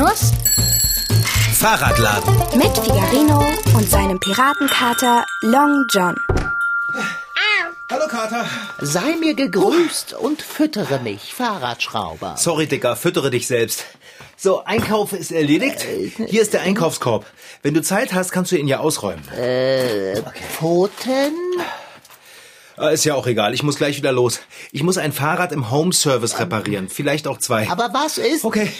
Figarinus 0.00 0.32
Fahrradladen. 1.58 2.34
mit 2.56 2.74
Figarino 2.78 3.44
und 3.76 3.90
seinem 3.90 4.18
Piratenkater 4.18 5.26
Long 5.42 5.84
John. 5.90 6.16
Hallo 7.90 8.06
Kater. 8.08 8.46
Sei 8.80 9.16
mir 9.20 9.34
gegrüßt 9.34 10.14
und 10.14 10.40
füttere 10.40 11.00
mich, 11.00 11.34
Fahrradschrauber. 11.34 12.36
Sorry, 12.38 12.66
Dicker, 12.66 12.96
füttere 12.96 13.30
dich 13.30 13.46
selbst. 13.46 13.84
So, 14.38 14.64
Einkauf 14.64 15.12
ist 15.12 15.32
erledigt. 15.32 15.84
Hier 16.28 16.40
ist 16.40 16.54
der 16.54 16.62
Einkaufskorb. 16.62 17.26
Wenn 17.62 17.74
du 17.74 17.82
Zeit 17.82 18.14
hast, 18.14 18.32
kannst 18.32 18.52
du 18.52 18.56
ihn 18.56 18.68
ja 18.68 18.78
ausräumen. 18.78 19.22
Pfoten? 20.56 21.34
Ah, 22.78 22.88
Ist 22.88 23.04
ja 23.04 23.14
auch 23.14 23.26
egal, 23.26 23.52
ich 23.52 23.62
muss 23.62 23.76
gleich 23.76 23.98
wieder 23.98 24.12
los. 24.12 24.40
Ich 24.72 24.82
muss 24.82 24.96
ein 24.96 25.12
Fahrrad 25.12 25.52
im 25.52 25.70
Home 25.70 25.92
Service 25.92 26.38
reparieren. 26.38 26.88
Vielleicht 26.88 27.26
auch 27.26 27.36
zwei. 27.36 27.68
Aber 27.68 27.90
was 27.92 28.16
ist 28.16 28.42
Okay, 28.44 28.72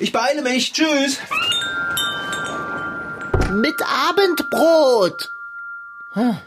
ich 0.00 0.12
beeile 0.12 0.42
mich. 0.42 0.72
Tschüss. 0.72 1.18
mit 3.52 3.74
Abendbrot? 3.84 5.28
Hm, 6.12 6.38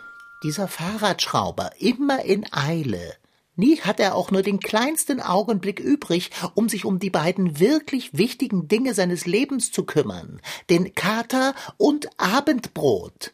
Dieser 0.42 0.68
Fahrradschrauber, 0.68 1.72
immer 1.80 2.24
in 2.24 2.46
Eile. 2.52 3.16
Nie 3.56 3.80
hat 3.82 4.00
er 4.00 4.16
auch 4.16 4.32
nur 4.32 4.42
den 4.42 4.60
kleinsten 4.60 5.22
Augenblick 5.22 5.80
übrig, 5.80 6.32
um 6.56 6.70
sich 6.70 6.86
um 6.86 6.98
die 7.00 7.12
beiden 7.12 7.60
wirklich 7.60 8.18
wichtigen 8.18 8.68
Dinge 8.68 8.94
seines 8.94 9.26
Lebens 9.26 9.72
zu 9.72 9.84
kümmern. 9.84 10.42
Den 10.70 10.96
Kater 10.96 11.54
und 11.78 12.08
Abendbrot. 12.20 13.34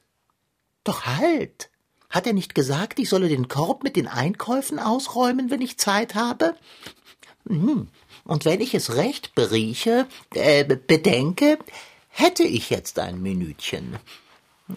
Doch 0.84 1.06
halt! 1.06 1.70
Hat 2.10 2.26
er 2.26 2.34
nicht 2.34 2.56
gesagt, 2.56 2.98
ich 2.98 3.08
solle 3.08 3.30
den 3.30 3.48
Korb 3.48 3.84
mit 3.84 3.96
den 3.96 4.08
Einkäufen 4.08 4.80
ausräumen, 4.80 5.52
wenn 5.52 5.62
ich 5.62 5.78
Zeit 5.78 6.16
habe? 6.16 6.56
Hm. 7.48 7.88
Und 8.30 8.46
wenn 8.46 8.62
ich 8.62 8.76
es 8.76 8.96
recht 8.96 9.34
berieche, 9.34 10.08
äh, 10.36 10.64
bedenke, 10.64 11.58
hätte 12.10 12.44
ich 12.44 12.70
jetzt 12.70 13.00
ein 13.00 13.24
Minütchen. 13.24 13.98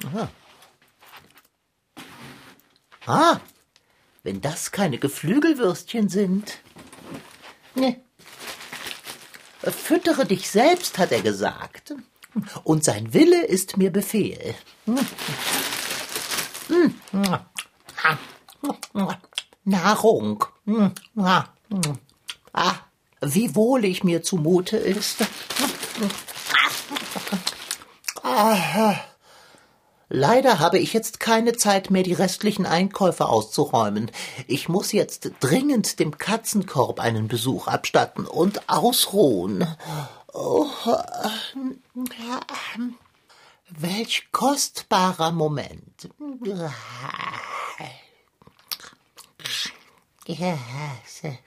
Aha. 0.07 0.31
Ah, 3.05 3.41
wenn 4.23 4.41
das 4.41 4.71
keine 4.71 4.97
Geflügelwürstchen 4.97 6.09
sind. 6.09 6.61
Ne. 7.75 8.01
Füttere 9.59 10.25
dich 10.25 10.49
selbst, 10.49 10.97
hat 10.97 11.13
er 11.13 11.21
gesagt. 11.21 11.95
Und 12.65 12.85
sein 12.85 13.13
Wille 13.13 13.45
ist 13.45 13.77
mir 13.77 13.93
Befehl. 13.93 14.55
Nahrung. 19.65 20.43
Ah, 22.55 22.85
wie 23.23 23.55
wohl 23.55 23.85
ich 23.85 24.05
mir 24.05 24.23
zumute 24.23 24.77
ist. 24.77 25.19
Leider 30.09 30.59
habe 30.59 30.79
ich 30.79 30.93
jetzt 30.93 31.21
keine 31.21 31.55
Zeit 31.55 31.91
mehr, 31.91 32.03
die 32.03 32.13
restlichen 32.13 32.67
Einkäufe 32.67 33.27
auszuräumen. 33.29 34.11
Ich 34.47 34.69
muss 34.69 34.93
jetzt 34.93 35.31
dringend 35.41 35.99
dem 36.01 36.19
Katzenkorb 36.19 37.01
einen 37.01 37.29
Besuch 37.29 37.67
abstatten 37.67 38.27
und 38.27 38.69
ausruhen. 38.69 39.67
Oh, 40.35 40.67
welch 43.71 44.29
kostbarer 44.33 45.33
Moment. 45.33 46.09
Ja, 50.27 50.59
se- 51.07 51.39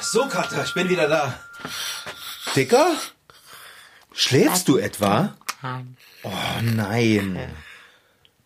So, 0.00 0.26
Kater, 0.26 0.64
ich 0.64 0.72
bin 0.74 0.88
wieder 0.88 1.08
da. 1.08 1.34
Dicker? 2.54 2.92
Schläfst 4.12 4.66
du 4.68 4.78
etwa? 4.78 5.34
Oh 6.22 6.30
nein. 6.62 7.38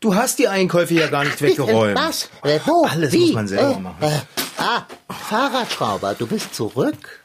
Du 0.00 0.14
hast 0.14 0.38
die 0.38 0.48
Einkäufe 0.48 0.94
ja 0.94 1.06
gar 1.08 1.24
nicht 1.24 1.40
weggeräumt. 1.40 1.96
Was? 1.96 2.30
Wo? 2.64 2.84
Alles 2.86 3.12
Wie? 3.12 3.26
muss 3.26 3.32
man 3.34 3.48
selber 3.48 3.76
Äh, 3.76 3.80
machen. 3.80 4.02
Äh, 4.02 4.18
ah, 4.58 4.86
Fahrradschrauber, 5.28 6.14
du 6.14 6.26
bist 6.26 6.54
zurück? 6.54 7.20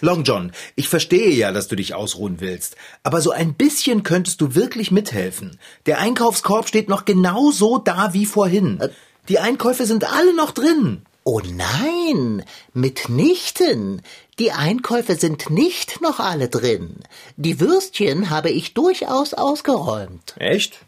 Long 0.00 0.24
John, 0.24 0.52
ich 0.76 0.88
verstehe 0.88 1.30
ja, 1.30 1.52
dass 1.52 1.68
du 1.68 1.76
dich 1.76 1.94
ausruhen 1.94 2.40
willst. 2.40 2.76
Aber 3.02 3.20
so 3.20 3.30
ein 3.30 3.54
bisschen 3.54 4.02
könntest 4.02 4.40
du 4.40 4.54
wirklich 4.54 4.90
mithelfen. 4.90 5.58
Der 5.86 5.98
Einkaufskorb 5.98 6.68
steht 6.68 6.88
noch 6.88 7.04
genau 7.04 7.50
so 7.50 7.78
da 7.78 8.12
wie 8.14 8.26
vorhin. 8.26 8.80
Die 9.28 9.38
Einkäufe 9.38 9.86
sind 9.86 10.10
alle 10.10 10.34
noch 10.34 10.52
drin. 10.52 11.02
Oh 11.24 11.42
nein, 11.44 12.42
mitnichten. 12.72 14.00
Die 14.38 14.52
Einkäufe 14.52 15.16
sind 15.16 15.50
nicht 15.50 16.00
noch 16.00 16.20
alle 16.20 16.48
drin. 16.48 17.00
Die 17.36 17.60
Würstchen 17.60 18.30
habe 18.30 18.48
ich 18.50 18.72
durchaus 18.72 19.34
ausgeräumt. 19.34 20.34
Echt? 20.38 20.78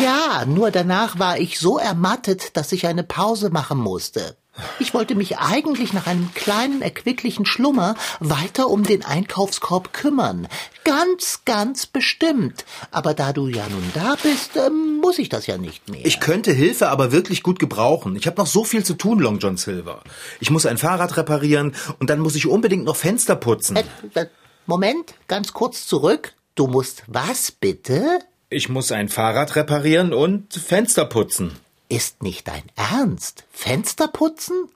Ja, 0.00 0.44
nur 0.46 0.70
danach 0.70 1.18
war 1.18 1.38
ich 1.38 1.58
so 1.58 1.78
ermattet, 1.78 2.56
dass 2.56 2.72
ich 2.72 2.86
eine 2.86 3.02
Pause 3.02 3.50
machen 3.50 3.78
musste. 3.78 4.36
Ich 4.78 4.94
wollte 4.94 5.14
mich 5.14 5.38
eigentlich 5.38 5.92
nach 5.92 6.06
einem 6.06 6.32
kleinen, 6.34 6.82
erquicklichen 6.82 7.46
Schlummer 7.46 7.96
weiter 8.20 8.68
um 8.68 8.82
den 8.82 9.04
Einkaufskorb 9.04 9.92
kümmern. 9.92 10.48
Ganz, 10.84 11.42
ganz 11.44 11.86
bestimmt. 11.86 12.64
Aber 12.90 13.14
da 13.14 13.32
du 13.32 13.48
ja 13.48 13.66
nun 13.68 13.90
da 13.94 14.16
bist, 14.22 14.56
ähm, 14.56 14.98
muss 15.00 15.18
ich 15.18 15.28
das 15.28 15.46
ja 15.46 15.58
nicht 15.58 15.88
mehr. 15.88 16.04
Ich 16.04 16.20
könnte 16.20 16.52
Hilfe 16.52 16.88
aber 16.88 17.12
wirklich 17.12 17.42
gut 17.42 17.58
gebrauchen. 17.58 18.16
Ich 18.16 18.26
habe 18.26 18.40
noch 18.40 18.46
so 18.46 18.64
viel 18.64 18.84
zu 18.84 18.94
tun, 18.94 19.18
Long 19.18 19.38
John 19.38 19.56
Silver. 19.56 20.02
Ich 20.40 20.50
muss 20.50 20.66
ein 20.66 20.78
Fahrrad 20.78 21.16
reparieren 21.16 21.74
und 21.98 22.10
dann 22.10 22.20
muss 22.20 22.36
ich 22.36 22.46
unbedingt 22.46 22.84
noch 22.84 22.96
Fenster 22.96 23.36
putzen. 23.36 23.76
Äh, 23.76 23.84
äh, 24.14 24.26
Moment, 24.66 25.14
ganz 25.28 25.52
kurz 25.52 25.86
zurück. 25.86 26.34
Du 26.54 26.66
musst 26.66 27.02
was 27.06 27.52
bitte? 27.52 28.20
Ich 28.48 28.68
muss 28.68 28.92
ein 28.92 29.08
Fahrrad 29.08 29.56
reparieren 29.56 30.12
und 30.12 30.54
Fenster 30.54 31.04
putzen. 31.04 31.52
Ist 31.88 32.22
nicht 32.22 32.48
dein 32.48 32.64
Ernst? 32.74 33.44
Fenster 33.50 34.08
putzen? 34.08 34.68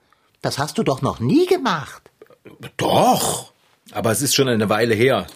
Das 0.42 0.58
hast 0.58 0.78
du 0.78 0.82
doch 0.82 1.02
noch 1.02 1.20
nie 1.20 1.46
gemacht. 1.46 2.02
Doch. 2.76 3.52
Aber 3.92 4.12
es 4.12 4.22
ist 4.22 4.34
schon 4.34 4.48
eine 4.48 4.68
Weile 4.68 4.94
her. 4.94 5.26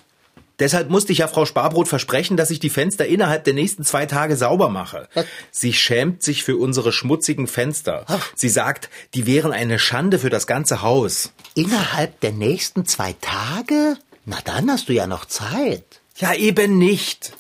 Deshalb 0.61 0.89
musste 0.89 1.13
ich 1.13 1.19
ja 1.19 1.27
Frau 1.27 1.47
Sparbrot 1.47 1.89
versprechen, 1.89 2.37
dass 2.37 2.51
ich 2.51 2.61
die 2.61 2.71
Fenster 2.71 3.07
innerhalb 3.07 3.43
der 3.43 3.55
nächsten 3.55 3.85
zwei 3.85 4.07
Tage 4.07 4.37
sauber 4.37 4.69
mache. 4.69 5.09
Sie 5.51 5.73
schämt 5.73 6.23
sich 6.23 6.45
für 6.45 6.57
unsere 6.57 6.93
schmutzigen 6.93 7.49
Fenster. 7.49 8.07
Sie 8.37 8.49
sagt, 8.49 8.89
die 9.15 9.27
wären 9.27 9.53
eine 9.53 9.81
Schande 9.81 10.21
für 10.21 10.31
das 10.31 10.47
ganze 10.47 10.83
Haus. 10.83 11.33
Innerhalb 11.55 12.21
der 12.21 12.33
nächsten 12.33 12.87
zwei 12.87 13.15
Tage? 13.21 13.97
Na 14.27 14.39
dann 14.45 14.71
hast 14.71 14.89
du 14.89 14.93
ja 14.93 15.09
noch 15.09 15.25
Zeit. 15.25 15.85
Ja, 16.17 16.33
eben 16.35 16.79
nicht. 16.79 17.33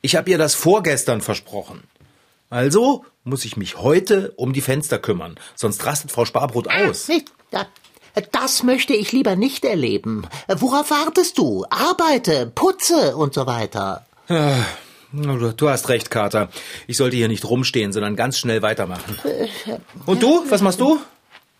Ich 0.00 0.14
habe 0.14 0.30
ihr 0.30 0.38
das 0.38 0.54
vorgestern 0.54 1.20
versprochen. 1.20 1.82
Also 2.52 3.06
muss 3.24 3.46
ich 3.46 3.56
mich 3.56 3.78
heute 3.78 4.32
um 4.36 4.52
die 4.52 4.60
Fenster 4.60 4.98
kümmern, 4.98 5.36
sonst 5.54 5.86
rastet 5.86 6.12
Frau 6.12 6.26
Sparbrot 6.26 6.68
aus. 6.68 7.08
Nicht? 7.08 7.32
Ja, 7.50 7.66
Das 8.30 8.62
möchte 8.62 8.92
ich 8.92 9.10
lieber 9.10 9.36
nicht 9.36 9.64
erleben. 9.64 10.26
Worauf 10.48 10.90
wartest 10.90 11.38
du? 11.38 11.64
Arbeite, 11.70 12.52
putze 12.54 13.16
und 13.16 13.32
so 13.32 13.46
weiter. 13.46 14.04
Du 14.28 15.52
du 15.52 15.68
hast 15.70 15.88
recht, 15.88 16.10
Kater. 16.10 16.50
Ich 16.86 16.98
sollte 16.98 17.16
hier 17.16 17.28
nicht 17.28 17.46
rumstehen, 17.46 17.90
sondern 17.94 18.16
ganz 18.16 18.36
schnell 18.38 18.60
weitermachen. 18.60 19.18
Und 20.04 20.22
du? 20.22 20.44
Was 20.50 20.60
machst 20.60 20.80
du? 20.80 21.00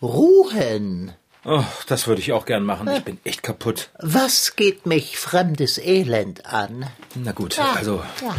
Ruhen. 0.03 1.15
Oh, 1.47 1.65
das 1.87 2.07
würde 2.07 2.21
ich 2.21 2.33
auch 2.33 2.45
gern 2.45 2.65
machen. 2.65 2.89
Ich 2.95 3.03
bin 3.03 3.19
echt 3.25 3.43
kaputt. 3.43 3.89
Was 3.99 4.57
geht 4.57 4.85
mich 4.85 5.17
fremdes 5.19 5.79
Elend 5.79 6.45
an? 6.45 6.87
Na 7.15 7.33
gut, 7.33 7.59
also 7.59 8.03
Ja. 8.21 8.35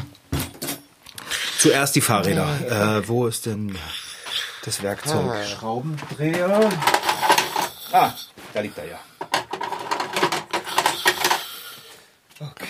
Zuerst 1.64 1.96
die 1.96 2.02
Fahrräder. 2.02 3.00
Äh, 3.00 3.08
wo 3.08 3.26
ist 3.26 3.46
denn 3.46 3.78
das 4.66 4.84
Werkzeug? 4.84 5.32
Schraubendreher. 5.48 6.70
Ah, 7.94 8.12
da 8.54 8.60
liegt 8.60 8.78
er 8.78 8.86
ja. 8.86 9.00
Okay. 12.40 12.68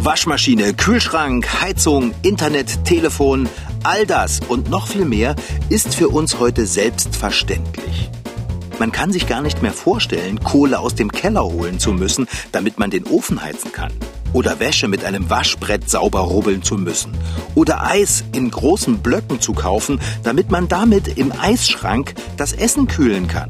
Waschmaschine, 0.00 0.74
Kühlschrank, 0.74 1.60
Heizung, 1.60 2.14
Internet, 2.22 2.84
Telefon, 2.84 3.48
all 3.82 4.06
das 4.06 4.38
und 4.46 4.70
noch 4.70 4.86
viel 4.86 5.04
mehr 5.04 5.34
ist 5.70 5.96
für 5.96 6.08
uns 6.08 6.38
heute 6.38 6.66
selbstverständlich. 6.66 8.10
Man 8.78 8.92
kann 8.92 9.10
sich 9.10 9.26
gar 9.26 9.42
nicht 9.42 9.60
mehr 9.60 9.72
vorstellen, 9.72 10.38
Kohle 10.38 10.78
aus 10.78 10.94
dem 10.94 11.10
Keller 11.10 11.42
holen 11.42 11.80
zu 11.80 11.92
müssen, 11.92 12.28
damit 12.52 12.78
man 12.78 12.90
den 12.90 13.04
Ofen 13.06 13.42
heizen 13.42 13.72
kann. 13.72 13.90
Oder 14.32 14.60
Wäsche 14.60 14.88
mit 14.88 15.04
einem 15.04 15.30
Waschbrett 15.30 15.88
sauber 15.88 16.20
rubbeln 16.20 16.62
zu 16.62 16.76
müssen. 16.76 17.12
Oder 17.54 17.82
Eis 17.82 18.24
in 18.32 18.50
großen 18.50 18.98
Blöcken 18.98 19.40
zu 19.40 19.52
kaufen, 19.52 20.00
damit 20.22 20.50
man 20.50 20.68
damit 20.68 21.18
im 21.18 21.32
Eisschrank 21.32 22.14
das 22.36 22.52
Essen 22.52 22.86
kühlen 22.88 23.26
kann. 23.26 23.48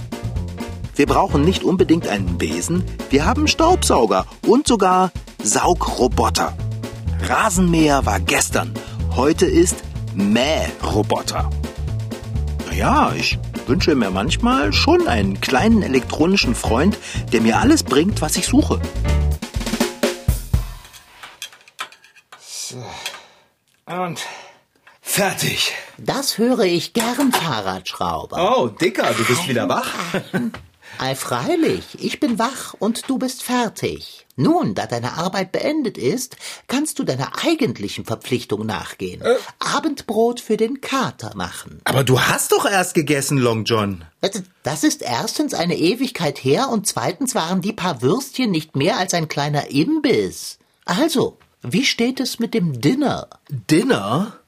Wir 0.94 1.06
brauchen 1.06 1.42
nicht 1.44 1.62
unbedingt 1.62 2.08
einen 2.08 2.38
Besen, 2.38 2.82
wir 3.10 3.24
haben 3.24 3.46
Staubsauger 3.46 4.26
und 4.46 4.66
sogar 4.66 5.12
Saugroboter. 5.42 6.56
Rasenmäher 7.28 8.04
war 8.04 8.18
gestern, 8.18 8.72
heute 9.14 9.46
ist 9.46 9.76
Mähroboter. 10.14 11.50
Naja, 12.68 13.12
ich 13.16 13.38
wünsche 13.68 13.94
mir 13.94 14.10
manchmal 14.10 14.72
schon 14.72 15.06
einen 15.06 15.40
kleinen 15.40 15.82
elektronischen 15.82 16.54
Freund, 16.56 16.98
der 17.32 17.42
mir 17.42 17.58
alles 17.58 17.84
bringt, 17.84 18.20
was 18.20 18.36
ich 18.36 18.46
suche. 18.46 18.80
Und 23.86 24.20
fertig. 25.00 25.72
Das 25.96 26.38
höre 26.38 26.60
ich 26.60 26.92
gern, 26.92 27.32
Fahrradschrauber. 27.32 28.58
Oh, 28.58 28.68
Dicker, 28.68 29.12
du 29.14 29.24
bist 29.24 29.48
wieder 29.48 29.68
wach. 29.68 29.88
Ei, 30.98 31.14
freilich, 31.14 31.84
ich 32.00 32.18
bin 32.18 32.38
wach 32.38 32.74
und 32.78 33.08
du 33.08 33.18
bist 33.18 33.44
fertig. 33.44 34.26
Nun, 34.36 34.74
da 34.74 34.86
deine 34.86 35.12
Arbeit 35.16 35.52
beendet 35.52 35.96
ist, 35.96 36.36
kannst 36.66 36.98
du 36.98 37.04
deiner 37.04 37.44
eigentlichen 37.44 38.04
Verpflichtung 38.04 38.66
nachgehen. 38.66 39.22
Abendbrot 39.58 40.40
für 40.40 40.56
den 40.56 40.80
Kater 40.80 41.36
machen. 41.36 41.80
Aber 41.84 42.04
du 42.04 42.20
hast 42.20 42.52
doch 42.52 42.64
erst 42.64 42.94
gegessen, 42.94 43.38
Long 43.38 43.64
John. 43.64 44.04
Das 44.62 44.84
ist 44.84 45.02
erstens 45.02 45.54
eine 45.54 45.76
Ewigkeit 45.76 46.38
her 46.42 46.68
und 46.68 46.86
zweitens 46.86 47.34
waren 47.34 47.60
die 47.60 47.72
paar 47.72 48.02
Würstchen 48.02 48.50
nicht 48.50 48.74
mehr 48.74 48.98
als 48.98 49.14
ein 49.14 49.28
kleiner 49.28 49.70
Imbiss. 49.70 50.58
Also, 50.84 51.38
wie 51.62 51.84
steht 51.84 52.20
es 52.20 52.38
mit 52.38 52.54
dem 52.54 52.80
Dinner? 52.80 53.28
Dinner? 53.48 54.38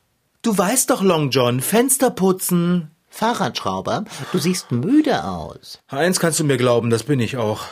Du 0.42 0.56
weißt 0.56 0.90
doch, 0.90 1.02
Long 1.02 1.30
John, 1.30 1.60
Fenster 1.60 2.10
putzen. 2.10 2.90
Fahrradschrauber, 3.10 4.04
du 4.30 4.38
siehst 4.38 4.70
müde 4.70 5.24
aus. 5.24 5.80
Eins 5.88 6.20
kannst 6.20 6.38
du 6.38 6.44
mir 6.44 6.56
glauben, 6.56 6.90
das 6.90 7.02
bin 7.02 7.18
ich 7.18 7.36
auch. 7.36 7.62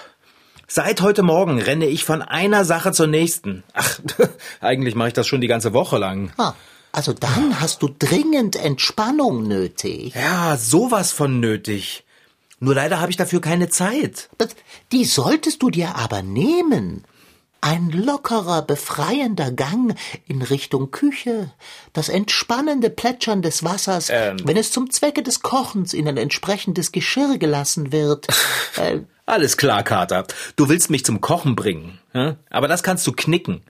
Seit 0.67 1.01
heute 1.01 1.23
Morgen 1.23 1.63
renne 1.63 1.87
ich 1.87 2.05
von 2.05 2.21
einer 2.21 2.65
Sache 2.65 2.93
zur 2.93 3.07
nächsten. 3.07 3.63
Ach, 3.73 4.01
eigentlich 4.61 4.95
mache 4.97 5.09
ich 5.09 5.15
das 5.15 5.27
schon 5.27 5.41
die 5.41 5.47
ganze 5.47 5.73
Woche 5.73 5.97
lang. 5.97 6.33
Ah, 6.37 6.55
also 6.93 7.13
dann 7.13 7.61
hast 7.61 7.83
du 7.83 7.89
dringend 7.97 8.57
Entspannung 8.57 9.47
nötig. 9.47 10.15
Ja, 10.15 10.57
sowas 10.57 11.13
von 11.13 11.39
nötig. 11.39 12.05
Nur 12.61 12.75
leider 12.75 13.01
habe 13.01 13.11
ich 13.11 13.17
dafür 13.17 13.41
keine 13.41 13.69
Zeit. 13.69 14.29
Die 14.91 15.05
solltest 15.05 15.63
du 15.63 15.71
dir 15.71 15.95
aber 15.95 16.23
nehmen. 16.23 17.05
Ein 17.61 17.91
lockerer, 17.91 18.63
befreiender 18.63 19.51
Gang 19.51 19.97
in 20.27 20.43
Richtung 20.43 20.91
Küche, 20.93 21.51
das 21.93 22.09
entspannende 22.09 22.89
Plätschern 22.89 23.43
des 23.43 23.65
Wassers, 23.65 24.11
Ähm. 24.11 24.37
wenn 24.45 24.57
es 24.57 24.71
zum 24.71 24.91
Zwecke 24.91 25.23
des 25.25 25.41
Kochens 25.43 25.93
in 25.93 26.07
ein 26.07 26.17
entsprechendes 26.17 26.93
Geschirr 26.93 27.37
gelassen 27.39 27.91
wird. 27.91 28.29
äh, 28.77 29.01
Alles 29.27 29.57
klar, 29.57 29.83
Kater. 29.83 30.25
Du 30.57 30.69
willst 30.69 30.89
mich 30.89 31.05
zum 31.05 31.21
Kochen 31.21 31.57
bringen. 31.57 31.99
hm? 32.13 32.37
Aber 32.49 32.69
das 32.69 32.83
kannst 32.85 33.07
du 33.07 33.13
knicken. 33.13 33.63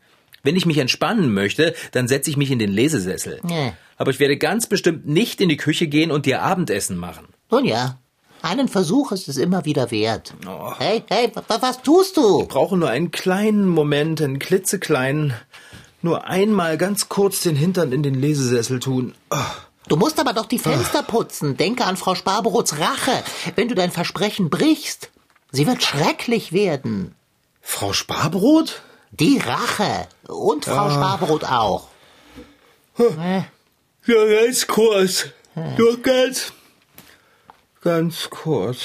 Wenn 0.43 0.55
ich 0.55 0.67
mich 0.67 0.79
entspannen 0.79 1.33
möchte, 1.33 1.75
dann 1.93 2.09
setze 2.09 2.31
ich 2.31 2.37
mich 2.37 2.51
in 2.51 2.59
den 2.59 2.71
Lesesessel. 2.71 3.41
Nee. 3.43 3.73
Aber 3.97 4.11
ich 4.13 4.21
werde 4.21 4.37
ganz 4.37 4.67
bestimmt 4.69 5.07
nicht 5.09 5.41
in 5.41 5.49
die 5.49 5.57
Küche 5.57 5.89
gehen 5.89 6.11
und 6.13 6.27
dir 6.27 6.43
Abendessen 6.43 6.97
machen. 6.97 7.27
nun 7.51 7.65
ja, 7.65 7.99
einen 8.43 8.69
Versuch 8.69 9.13
ist 9.13 9.29
es 9.29 9.37
immer 9.37 9.65
wieder 9.65 9.91
wert. 9.91 10.35
Oh. 10.47 10.73
Hey, 10.79 11.03
hey, 11.09 11.31
wa- 11.35 11.59
was 11.61 11.83
tust 11.83 12.17
du? 12.17 12.43
Ich 12.43 12.49
brauche 12.49 12.77
nur 12.77 12.89
einen 12.89 13.11
kleinen 13.11 13.67
Moment, 13.67 14.21
einen 14.21 14.39
klitzekleinen, 14.39 15.35
nur 16.03 16.27
einmal 16.27 16.79
ganz 16.79 17.09
kurz 17.09 17.41
den 17.43 17.57
Hintern 17.57 17.93
in 17.93 18.03
den 18.03 18.15
Lesesessel 18.15 18.81
tun. 18.81 19.15
Ah. 19.31 19.45
Du 19.89 19.97
musst 19.97 20.21
aber 20.21 20.35
doch 20.35 20.47
die 20.47 20.59
Fenster 20.59 21.03
putzen. 21.03 21.57
Denke 21.57 21.85
an 21.87 21.97
Frau 21.97 22.15
Sparberots 22.15 22.79
Rache, 22.79 23.23
wenn 23.57 23.69
du 23.69 23.75
dein 23.75 23.91
Versprechen 23.91 24.51
brichst. 24.51 25.11
Sie 25.51 25.67
wird 25.67 25.83
schrecklich 25.83 26.53
werden. 26.53 27.15
Frau 27.63 27.93
Sparbrot? 27.95 28.83
Die 29.13 29.39
Rache. 29.39 30.07
Und 30.29 30.67
Frau 30.67 30.91
Sparbrot 30.91 31.45
auch. 31.45 31.89
Äh, 32.99 33.43
Ja, 34.07 34.41
ganz 34.43 34.67
kurz. 34.67 35.27
Nur 35.77 35.99
ganz, 36.03 36.53
ganz 37.83 38.29
kurz. 38.31 38.79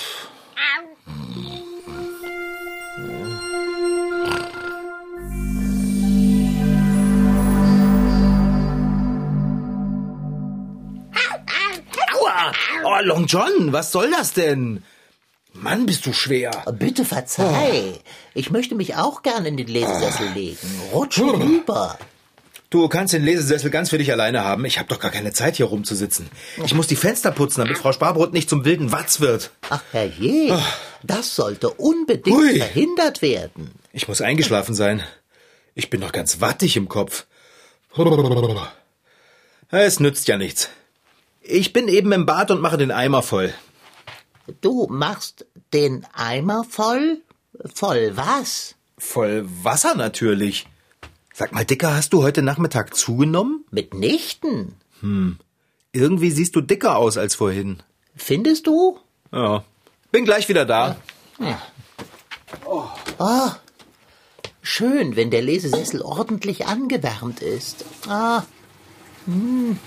Aua! 12.14 12.52
Oh, 12.84 13.00
Long 13.04 13.26
John, 13.28 13.72
was 13.74 13.92
soll 13.92 14.12
das 14.12 14.34
denn? 14.34 14.84
Mann, 15.54 15.86
bist 15.86 16.06
du 16.06 16.14
schwer. 16.14 16.52
Bitte 16.74 17.06
verzeih. 17.06 18.00
Ich 18.34 18.50
möchte 18.50 18.76
mich 18.76 18.96
auch 18.96 19.22
gern 19.22 19.46
in 19.46 19.56
den 19.58 19.68
Lesesessel 19.68 20.30
legen. 20.34 20.58
Rutsch 20.92 21.20
rüber. 21.20 21.98
Du 22.74 22.88
kannst 22.88 23.14
den 23.14 23.24
Lesesessel 23.24 23.70
ganz 23.70 23.92
für 23.92 24.00
dich 24.00 24.12
alleine 24.12 24.44
haben. 24.44 24.66
Ich 24.66 24.80
habe 24.80 24.90
doch 24.90 25.00
gar 25.00 25.12
keine 25.12 25.32
Zeit, 25.32 25.58
hier 25.58 25.68
rumzusitzen. 25.68 26.28
Ich 26.66 26.74
muss 26.74 26.88
die 26.88 26.96
Fenster 26.96 27.30
putzen, 27.30 27.60
damit 27.62 27.78
Frau 27.78 27.92
Sparbrot 27.92 28.34
nicht 28.34 28.50
zum 28.50 28.66
wilden 28.66 28.92
Watz 28.92 29.20
wird. 29.20 29.52
Ach 29.70 29.84
herrje, 29.92 30.60
das 31.04 31.36
sollte 31.36 31.70
unbedingt 31.70 32.36
Hui. 32.36 32.58
verhindert 32.58 33.22
werden. 33.22 33.76
Ich 33.92 34.08
muss 34.08 34.22
eingeschlafen 34.22 34.74
sein. 34.74 35.04
Ich 35.76 35.92
bin 35.92 36.00
noch 36.00 36.12
ganz 36.12 36.42
wattig 36.42 36.76
im 36.76 36.90
Kopf. 36.90 37.28
Es 39.70 40.00
nützt 40.00 40.28
ja 40.28 40.38
nichts. 40.40 40.72
Ich 41.42 41.74
bin 41.74 41.88
eben 41.88 42.12
im 42.12 42.26
Bad 42.26 42.50
und 42.50 42.60
mache 42.60 42.78
den 42.80 42.90
Eimer 42.90 43.22
voll. 43.22 43.54
Du 44.62 44.88
machst 44.90 45.46
den 45.74 46.08
Eimer 46.12 46.66
voll? 46.68 47.22
Voll 47.76 48.18
was? 48.18 48.74
Voll 48.98 49.46
Wasser 49.62 49.94
natürlich. 49.94 50.66
Sag 51.36 51.52
mal, 51.52 51.66
Dicker, 51.66 51.96
hast 51.96 52.14
du 52.14 52.22
heute 52.22 52.44
Nachmittag 52.44 52.96
zugenommen? 52.96 53.66
Mitnichten. 53.72 54.76
Irgendwie 55.92 56.30
siehst 56.30 56.56
du 56.56 56.62
dicker 56.62 56.96
aus 56.98 57.18
als 57.18 57.34
vorhin. 57.34 57.82
Findest 58.16 58.68
du? 58.68 59.00
Ja. 59.32 59.64
Bin 60.12 60.26
gleich 60.26 60.48
wieder 60.48 60.66
da. 60.66 60.96
Schön, 64.62 65.16
wenn 65.16 65.32
der 65.32 65.42
Lesesessel 65.42 66.04
ordentlich 66.04 66.68
angewärmt 66.68 67.42
ist. 67.42 67.84
Ah, 68.08 68.44
hm. 69.26 69.80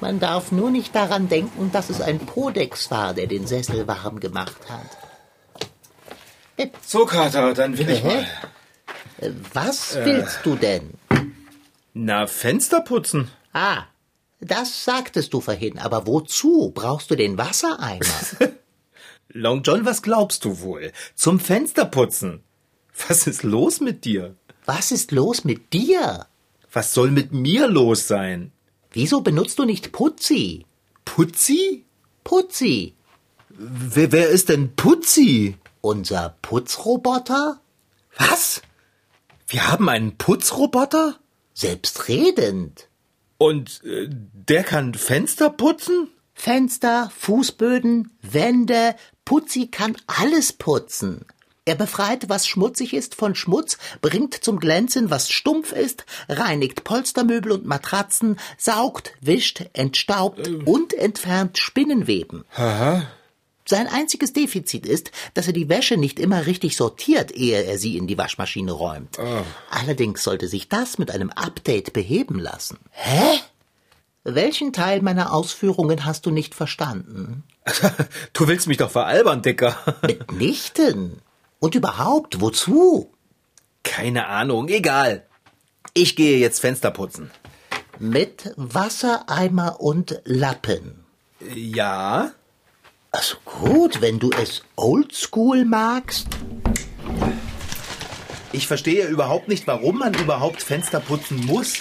Man 0.00 0.18
darf 0.18 0.50
nur 0.50 0.70
nicht 0.70 0.92
daran 0.96 1.28
denken, 1.28 1.70
dass 1.70 1.88
es 1.88 2.00
ein 2.00 2.18
Podex 2.18 2.90
war, 2.90 3.14
der 3.14 3.28
den 3.28 3.46
Sessel 3.46 3.86
warm 3.86 4.18
gemacht 4.18 4.68
hat. 4.68 4.90
So, 6.84 7.06
Kater, 7.06 7.54
dann 7.54 7.78
will 7.78 7.88
ich 7.88 8.02
mal. 8.02 8.26
Äh, 9.22 9.30
Was 9.52 9.94
willst 9.96 10.40
du 10.44 10.56
denn? 10.56 10.90
Na, 11.94 12.26
Fenster 12.26 12.80
putzen. 12.80 13.30
Ah, 13.52 13.84
das 14.40 14.84
sagtest 14.84 15.32
du 15.34 15.40
vorhin, 15.40 15.78
aber 15.78 16.06
wozu 16.06 16.70
brauchst 16.74 17.10
du 17.10 17.16
den 17.16 17.38
Wassereimer? 17.38 18.04
Long 19.28 19.62
John, 19.62 19.84
was 19.86 20.02
glaubst 20.02 20.44
du 20.44 20.60
wohl? 20.60 20.92
Zum 21.14 21.38
Fensterputzen. 21.40 22.42
Was 23.08 23.26
ist 23.26 23.42
los 23.42 23.80
mit 23.80 24.04
dir? 24.04 24.34
Was 24.66 24.92
ist 24.92 25.12
los 25.12 25.44
mit 25.44 25.72
dir? 25.72 26.26
Was 26.72 26.92
soll 26.94 27.10
mit 27.10 27.32
mir 27.32 27.66
los 27.68 28.08
sein? 28.08 28.52
Wieso 28.92 29.20
benutzt 29.22 29.58
du 29.58 29.64
nicht 29.64 29.92
Putzi? 29.92 30.66
Putzi? 31.04 31.84
Putzi, 32.24 32.94
Wer, 33.48 34.12
wer 34.12 34.28
ist 34.28 34.48
denn 34.48 34.74
Putzi? 34.76 35.56
unser 35.80 36.36
Putzroboter? 36.42 37.60
Was? 38.16 38.62
Wir 39.52 39.70
haben 39.70 39.90
einen 39.90 40.16
Putzroboter? 40.16 41.16
Selbstredend. 41.52 42.88
Und 43.36 43.82
äh, 43.84 44.08
der 44.08 44.64
kann 44.64 44.94
Fenster 44.94 45.50
putzen? 45.50 46.08
Fenster, 46.32 47.12
Fußböden, 47.18 48.16
Wände, 48.22 48.96
Putzi 49.26 49.66
kann 49.66 49.98
alles 50.06 50.54
putzen. 50.54 51.26
Er 51.66 51.74
befreit, 51.74 52.30
was 52.30 52.48
schmutzig 52.48 52.94
ist, 52.94 53.14
von 53.14 53.34
Schmutz, 53.34 53.76
bringt 54.00 54.32
zum 54.32 54.58
Glänzen, 54.58 55.10
was 55.10 55.28
stumpf 55.28 55.72
ist, 55.72 56.06
reinigt 56.30 56.82
Polstermöbel 56.82 57.52
und 57.52 57.66
Matratzen, 57.66 58.38
saugt, 58.56 59.12
wischt, 59.20 59.66
entstaubt 59.74 60.48
und 60.64 60.94
entfernt 60.94 61.58
Spinnenweben. 61.58 62.46
Sein 63.64 63.86
einziges 63.86 64.32
Defizit 64.32 64.86
ist, 64.86 65.12
dass 65.34 65.46
er 65.46 65.52
die 65.52 65.68
Wäsche 65.68 65.96
nicht 65.96 66.18
immer 66.18 66.46
richtig 66.46 66.76
sortiert, 66.76 67.30
ehe 67.30 67.62
er 67.62 67.78
sie 67.78 67.96
in 67.96 68.06
die 68.06 68.18
Waschmaschine 68.18 68.72
räumt. 68.72 69.18
Allerdings 69.70 70.24
sollte 70.24 70.48
sich 70.48 70.68
das 70.68 70.98
mit 70.98 71.10
einem 71.10 71.30
Update 71.30 71.92
beheben 71.92 72.38
lassen. 72.38 72.78
Hä? 72.90 73.40
Welchen 74.24 74.72
Teil 74.72 75.02
meiner 75.02 75.32
Ausführungen 75.32 76.04
hast 76.04 76.26
du 76.26 76.30
nicht 76.30 76.54
verstanden? 76.54 77.44
Du 78.32 78.48
willst 78.48 78.66
mich 78.66 78.78
doch 78.78 78.90
veralbern, 78.90 79.42
Dicker. 79.42 79.76
Mitnichten. 80.02 81.20
Und 81.60 81.74
überhaupt, 81.76 82.40
wozu? 82.40 83.12
Keine 83.84 84.26
Ahnung, 84.26 84.68
egal. 84.68 85.26
Ich 85.94 86.16
gehe 86.16 86.38
jetzt 86.38 86.60
Fenster 86.60 86.90
putzen. 86.90 87.30
Mit 87.98 88.52
Wassereimer 88.56 89.80
und 89.80 90.20
Lappen. 90.24 91.04
Ja? 91.54 92.32
Also 93.14 93.36
gut, 93.44 94.00
wenn 94.00 94.18
du 94.18 94.30
es 94.30 94.62
oldschool 94.74 95.66
magst. 95.66 96.28
Ich 98.52 98.66
verstehe 98.66 99.06
überhaupt 99.06 99.48
nicht, 99.48 99.66
warum 99.66 99.98
man 99.98 100.14
überhaupt 100.14 100.62
Fenster 100.62 100.98
putzen 100.98 101.44
muss. 101.44 101.74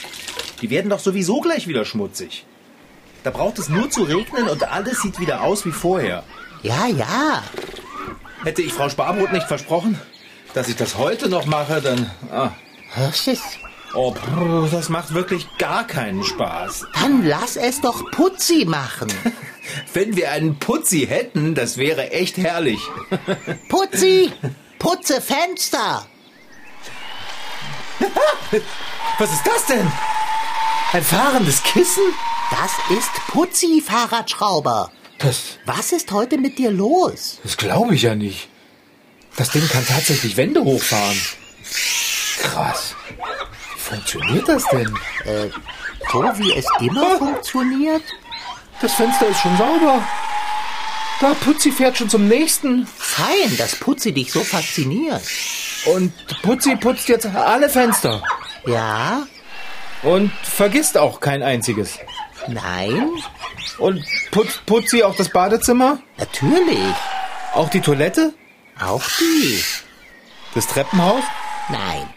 Die 0.62 0.70
werden 0.70 0.90
doch 0.90 1.00
sowieso 1.00 1.40
gleich 1.40 1.68
wieder 1.70 1.86
schmutzig. 1.86 2.46
Da 3.24 3.30
braucht 3.30 3.60
es 3.60 3.70
nur 3.70 3.90
zu 3.90 4.04
regnen 4.04 4.50
und 4.50 4.70
alles 4.70 5.02
sieht 5.02 5.22
wieder 5.22 5.42
aus 5.42 5.66
wie 5.66 5.72
vorher. 5.72 6.24
Ja, 6.64 6.88
ja. 6.88 7.44
Hätte 8.44 8.62
ich 8.62 8.74
Frau 8.74 8.90
Sparbrot 8.90 9.32
nicht 9.32 9.48
versprochen, 9.48 9.98
dass 10.54 10.68
ich 10.68 10.76
das 10.76 10.98
heute 10.98 11.30
noch 11.30 11.46
mache, 11.46 11.82
dann... 11.82 12.12
Ah. 12.30 12.52
Was 12.98 13.28
ist? 13.28 13.58
Oh, 13.94 14.14
das 14.70 14.90
macht 14.90 15.14
wirklich 15.14 15.48
gar 15.58 15.88
keinen 15.88 16.26
Spaß. 16.26 16.88
Dann 16.94 17.26
lass 17.26 17.56
es 17.56 17.80
doch 17.80 18.12
Putzi 18.12 18.66
machen. 18.66 19.08
Wenn 19.94 20.16
wir 20.16 20.32
einen 20.32 20.58
Putzi 20.60 21.06
hätten, 21.08 21.54
das 21.56 21.78
wäre 21.78 22.12
echt 22.12 22.38
herrlich. 22.38 22.80
Putzi, 23.70 24.32
putze 24.80 25.22
Fenster. 25.22 26.06
Was 29.20 29.32
ist 29.34 29.46
das 29.46 29.66
denn? 29.68 29.92
Ein 30.94 31.04
fahrendes 31.04 31.62
Kissen? 31.64 32.04
Das 32.50 32.98
ist 32.98 33.12
Putzi, 33.28 33.82
Fahrradschrauber. 33.86 34.92
Das, 35.20 35.60
Was 35.66 35.92
ist 35.92 36.12
heute 36.12 36.38
mit 36.38 36.58
dir 36.58 36.72
los? 36.72 37.40
das 37.44 37.56
glaube 37.58 37.96
ich 37.96 38.02
ja 38.02 38.16
nicht. 38.16 38.50
Das 39.38 39.52
Ding 39.52 39.66
kann 39.70 39.86
tatsächlich 39.86 40.36
Wände 40.36 40.64
hochfahren. 40.64 41.18
Krass. 42.42 42.96
Wie 43.76 43.80
funktioniert 43.80 44.50
das 44.50 44.66
denn? 44.72 44.94
So 46.12 46.24
wie 46.38 46.52
es 46.54 46.66
immer 46.82 47.18
funktioniert? 47.18 48.04
Das 48.82 48.94
Fenster 48.94 49.28
ist 49.28 49.40
schon 49.40 49.56
sauber. 49.58 50.02
Da, 51.20 51.36
Putzi 51.36 51.72
fährt 51.72 51.98
schon 51.98 52.10
zum 52.10 52.28
nächsten. 52.28 52.88
Fein, 52.88 53.56
dass 53.58 53.76
Putzi 53.76 54.12
dich 54.12 54.32
so 54.32 54.44
fasziniert. 54.44 55.22
Und 55.86 56.12
Putzi 56.42 56.76
putzt 56.76 57.08
jetzt 57.10 57.28
alle 57.28 57.70
Fenster. 57.70 58.24
Ja? 58.66 59.28
Und 60.02 60.32
vergisst 60.42 60.98
auch 60.98 61.20
kein 61.20 61.44
einziges. 61.44 62.00
Nein? 62.48 63.08
Und 63.78 64.04
putzt 64.32 64.66
Putzi 64.66 65.04
auch 65.04 65.16
das 65.16 65.30
Badezimmer? 65.30 66.00
Natürlich. 66.18 66.96
Auch 67.54 67.70
die 67.70 67.82
Toilette? 67.82 68.34
Auch 68.80 69.04
die. 69.20 69.64
Das 70.56 70.66
Treppenhaus? 70.66 71.24
Nein. 71.70 72.10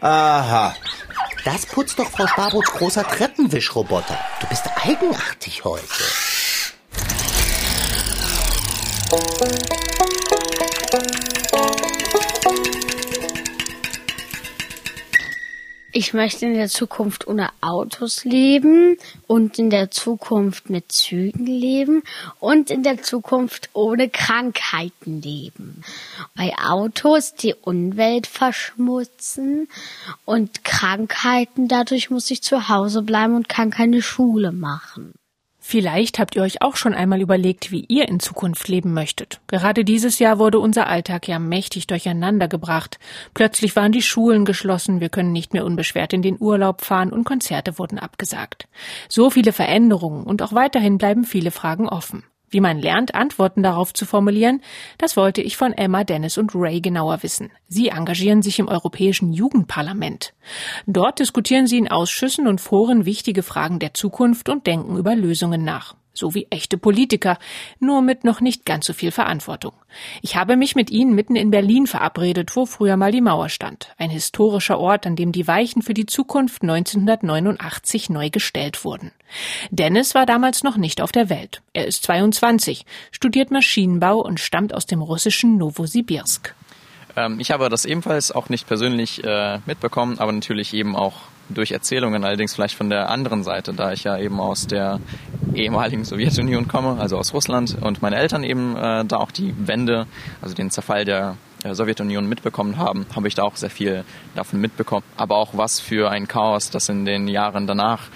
Aha. 0.00 0.74
Das 1.44 1.66
putzt 1.66 1.98
doch 1.98 2.10
Frau 2.10 2.26
Sparbrots 2.26 2.70
großer 2.72 3.04
Treppenwischroboter. 3.04 4.18
Du 4.40 4.46
bist 4.48 4.64
eigenartig 4.84 5.64
heute. 5.64 6.04
Ich 15.90 16.12
möchte 16.12 16.44
in 16.44 16.52
der 16.52 16.68
Zukunft 16.68 17.26
ohne 17.26 17.48
Autos 17.62 18.24
leben 18.24 18.98
und 19.26 19.58
in 19.58 19.70
der 19.70 19.90
Zukunft 19.90 20.68
mit 20.68 20.92
Zügen 20.92 21.46
leben 21.46 22.02
und 22.40 22.70
in 22.70 22.82
der 22.82 23.02
Zukunft 23.02 23.70
ohne 23.72 24.10
Krankheiten 24.10 25.22
leben. 25.22 25.82
Bei 26.36 26.52
Autos 26.62 27.34
die 27.34 27.54
Umwelt 27.54 28.26
verschmutzen 28.26 29.68
und 30.26 30.62
Krankheiten, 30.62 31.68
dadurch 31.68 32.10
muss 32.10 32.30
ich 32.30 32.42
zu 32.42 32.68
Hause 32.68 33.00
bleiben 33.00 33.34
und 33.34 33.48
kann 33.48 33.70
keine 33.70 34.02
Schule 34.02 34.52
machen. 34.52 35.14
Vielleicht 35.70 36.18
habt 36.18 36.34
ihr 36.34 36.40
euch 36.40 36.62
auch 36.62 36.76
schon 36.76 36.94
einmal 36.94 37.20
überlegt, 37.20 37.70
wie 37.70 37.84
ihr 37.88 38.08
in 38.08 38.20
Zukunft 38.20 38.68
leben 38.68 38.94
möchtet. 38.94 39.42
Gerade 39.48 39.84
dieses 39.84 40.18
Jahr 40.18 40.38
wurde 40.38 40.60
unser 40.60 40.86
Alltag 40.86 41.28
ja 41.28 41.38
mächtig 41.38 41.86
durcheinander 41.86 42.48
gebracht. 42.48 42.98
Plötzlich 43.34 43.76
waren 43.76 43.92
die 43.92 44.00
Schulen 44.00 44.46
geschlossen, 44.46 45.00
wir 45.00 45.10
können 45.10 45.30
nicht 45.30 45.52
mehr 45.52 45.66
unbeschwert 45.66 46.14
in 46.14 46.22
den 46.22 46.38
Urlaub 46.40 46.80
fahren 46.80 47.12
und 47.12 47.24
Konzerte 47.24 47.78
wurden 47.78 47.98
abgesagt. 47.98 48.66
So 49.10 49.28
viele 49.28 49.52
Veränderungen 49.52 50.24
und 50.24 50.40
auch 50.40 50.54
weiterhin 50.54 50.96
bleiben 50.96 51.24
viele 51.24 51.50
Fragen 51.50 51.86
offen. 51.86 52.24
Wie 52.50 52.60
man 52.60 52.78
lernt, 52.78 53.14
Antworten 53.14 53.62
darauf 53.62 53.92
zu 53.92 54.06
formulieren, 54.06 54.62
das 54.96 55.16
wollte 55.16 55.42
ich 55.42 55.56
von 55.56 55.72
Emma, 55.72 56.04
Dennis 56.04 56.38
und 56.38 56.54
Ray 56.54 56.80
genauer 56.80 57.22
wissen. 57.22 57.50
Sie 57.68 57.88
engagieren 57.88 58.42
sich 58.42 58.58
im 58.58 58.68
Europäischen 58.68 59.32
Jugendparlament. 59.32 60.34
Dort 60.86 61.18
diskutieren 61.18 61.66
sie 61.66 61.78
in 61.78 61.90
Ausschüssen 61.90 62.46
und 62.46 62.60
Foren 62.60 63.04
wichtige 63.04 63.42
Fragen 63.42 63.78
der 63.78 63.94
Zukunft 63.94 64.48
und 64.48 64.66
denken 64.66 64.96
über 64.96 65.14
Lösungen 65.14 65.64
nach. 65.64 65.94
So 66.18 66.34
wie 66.34 66.48
echte 66.50 66.76
Politiker, 66.76 67.38
nur 67.78 68.02
mit 68.02 68.24
noch 68.24 68.40
nicht 68.40 68.64
ganz 68.64 68.86
so 68.86 68.92
viel 68.92 69.10
Verantwortung. 69.12 69.72
Ich 70.20 70.36
habe 70.36 70.56
mich 70.56 70.74
mit 70.74 70.90
ihnen 70.90 71.14
mitten 71.14 71.36
in 71.36 71.50
Berlin 71.50 71.86
verabredet, 71.86 72.56
wo 72.56 72.66
früher 72.66 72.96
mal 72.96 73.12
die 73.12 73.20
Mauer 73.20 73.48
stand. 73.48 73.94
Ein 73.98 74.10
historischer 74.10 74.78
Ort, 74.78 75.06
an 75.06 75.16
dem 75.16 75.32
die 75.32 75.46
Weichen 75.46 75.82
für 75.82 75.94
die 75.94 76.06
Zukunft 76.06 76.62
1989 76.62 78.10
neu 78.10 78.30
gestellt 78.30 78.84
wurden. 78.84 79.12
Dennis 79.70 80.14
war 80.14 80.26
damals 80.26 80.62
noch 80.62 80.76
nicht 80.76 81.00
auf 81.00 81.12
der 81.12 81.30
Welt. 81.30 81.62
Er 81.72 81.86
ist 81.86 82.02
22, 82.02 82.84
studiert 83.12 83.50
Maschinenbau 83.50 84.18
und 84.18 84.40
stammt 84.40 84.74
aus 84.74 84.86
dem 84.86 85.02
russischen 85.02 85.56
Novosibirsk. 85.56 86.54
Ähm, 87.16 87.40
ich 87.40 87.50
habe 87.50 87.68
das 87.68 87.84
ebenfalls 87.84 88.32
auch 88.32 88.48
nicht 88.48 88.66
persönlich 88.66 89.22
äh, 89.24 89.60
mitbekommen, 89.66 90.18
aber 90.18 90.32
natürlich 90.32 90.74
eben 90.74 90.96
auch 90.96 91.14
durch 91.48 91.72
Erzählungen, 91.72 92.24
allerdings 92.24 92.54
vielleicht 92.54 92.74
von 92.74 92.90
der 92.90 93.10
anderen 93.10 93.42
Seite, 93.42 93.72
da 93.72 93.92
ich 93.92 94.04
ja 94.04 94.18
eben 94.18 94.40
aus 94.40 94.66
der 94.66 95.00
ehemaligen 95.54 96.04
Sowjetunion 96.04 96.68
komme, 96.68 97.00
also 97.00 97.18
aus 97.18 97.32
Russland 97.34 97.76
und 97.80 98.02
meine 98.02 98.16
Eltern 98.16 98.44
eben 98.44 98.76
äh, 98.76 99.04
da 99.04 99.16
auch 99.16 99.30
die 99.30 99.54
Wende, 99.58 100.06
also 100.42 100.54
den 100.54 100.70
Zerfall 100.70 101.04
der 101.04 101.36
äh, 101.64 101.74
Sowjetunion 101.74 102.28
mitbekommen 102.28 102.78
haben, 102.78 103.06
habe 103.14 103.28
ich 103.28 103.34
da 103.34 103.42
auch 103.42 103.56
sehr 103.56 103.70
viel 103.70 104.04
davon 104.34 104.60
mitbekommen. 104.60 105.04
Aber 105.16 105.36
auch 105.36 105.50
was 105.54 105.80
für 105.80 106.10
ein 106.10 106.28
Chaos 106.28 106.70
das 106.70 106.88
in 106.88 107.04
den 107.04 107.28
Jahren 107.28 107.66
danach 107.66 108.08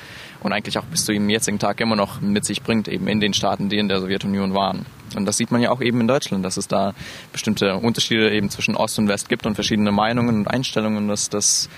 und 0.43 0.53
eigentlich 0.53 0.79
auch 0.79 0.85
bis 0.85 1.05
zu 1.05 1.13
dem 1.13 1.29
jetzigen 1.29 1.59
Tag 1.59 1.81
immer 1.81 1.97
noch 1.97 2.21
mit 2.21 2.45
sich 2.45 2.63
bringt, 2.63 2.89
eben 2.89 3.09
in 3.09 3.21
den 3.21 3.35
Staaten, 3.35 3.69
die 3.69 3.79
in 3.79 3.89
der 3.89 4.01
Sowjetunion 4.01 4.55
waren. 4.55 4.87
Und 5.17 5.27
das 5.27 5.37
sieht 5.37 5.51
man 5.51 5.61
ja 5.61 5.71
auch 5.71 5.81
eben 5.81 6.01
in 6.01 6.09
Deutschland, 6.09 6.45
dass 6.45 6.57
es 6.57 6.69
da 6.69 6.95
bestimmte 7.33 7.77
Unterschiede 7.77 8.33
eben 8.33 8.51
zwischen 8.51 8.77
Ost 8.77 8.99
und 8.99 9.09
West 9.09 9.29
gibt 9.29 9.47
und 9.47 9.55
verschiedene 9.55 9.93
Meinungen 9.93 10.37
und 10.37 10.49
Einstellungen, 10.49 11.09
dass 11.09 11.29
das, 11.29 11.69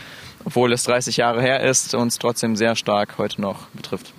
obwohl 0.45 0.73
es 0.73 0.85
30 0.85 1.17
Jahre 1.17 1.43
her 1.43 1.61
ist, 1.61 1.95
uns 1.95 2.19
trotzdem 2.19 2.57
sehr 2.57 2.77
stark 2.77 3.19
heute 3.19 3.41
noch 3.41 3.69
betrifft. 3.69 4.13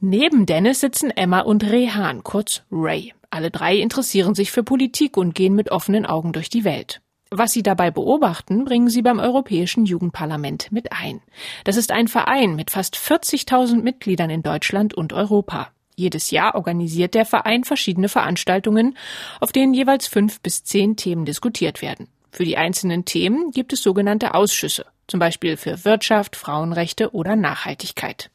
Neben 0.00 0.46
Dennis 0.46 0.80
sitzen 0.80 1.10
Emma 1.10 1.40
und 1.40 1.64
Rehan, 1.64 2.22
kurz 2.22 2.62
Ray. 2.70 3.14
Alle 3.30 3.50
drei 3.50 3.76
interessieren 3.76 4.34
sich 4.34 4.50
für 4.50 4.62
Politik 4.62 5.16
und 5.16 5.34
gehen 5.34 5.54
mit 5.54 5.70
offenen 5.70 6.06
Augen 6.06 6.32
durch 6.32 6.48
die 6.48 6.64
Welt. 6.64 7.00
Was 7.30 7.52
sie 7.52 7.62
dabei 7.62 7.90
beobachten, 7.90 8.64
bringen 8.64 8.88
sie 8.88 9.02
beim 9.02 9.18
Europäischen 9.18 9.84
Jugendparlament 9.84 10.70
mit 10.70 10.92
ein. 10.92 11.20
Das 11.64 11.76
ist 11.76 11.90
ein 11.90 12.06
Verein 12.06 12.54
mit 12.54 12.70
fast 12.70 12.96
40.000 12.96 13.82
Mitgliedern 13.82 14.30
in 14.30 14.42
Deutschland 14.42 14.94
und 14.94 15.12
Europa. 15.12 15.70
Jedes 15.96 16.30
Jahr 16.30 16.54
organisiert 16.54 17.14
der 17.14 17.24
Verein 17.24 17.64
verschiedene 17.64 18.08
Veranstaltungen, 18.08 18.96
auf 19.40 19.50
denen 19.50 19.74
jeweils 19.74 20.06
fünf 20.06 20.40
bis 20.40 20.62
zehn 20.62 20.96
Themen 20.96 21.24
diskutiert 21.24 21.82
werden. 21.82 22.08
Für 22.30 22.44
die 22.44 22.58
einzelnen 22.58 23.06
Themen 23.06 23.50
gibt 23.50 23.72
es 23.72 23.82
sogenannte 23.82 24.34
Ausschüsse, 24.34 24.84
zum 25.08 25.20
Beispiel 25.20 25.56
für 25.56 25.84
Wirtschaft, 25.84 26.36
Frauenrechte 26.36 27.14
oder 27.14 27.36
Nachhaltigkeit. 27.36 28.30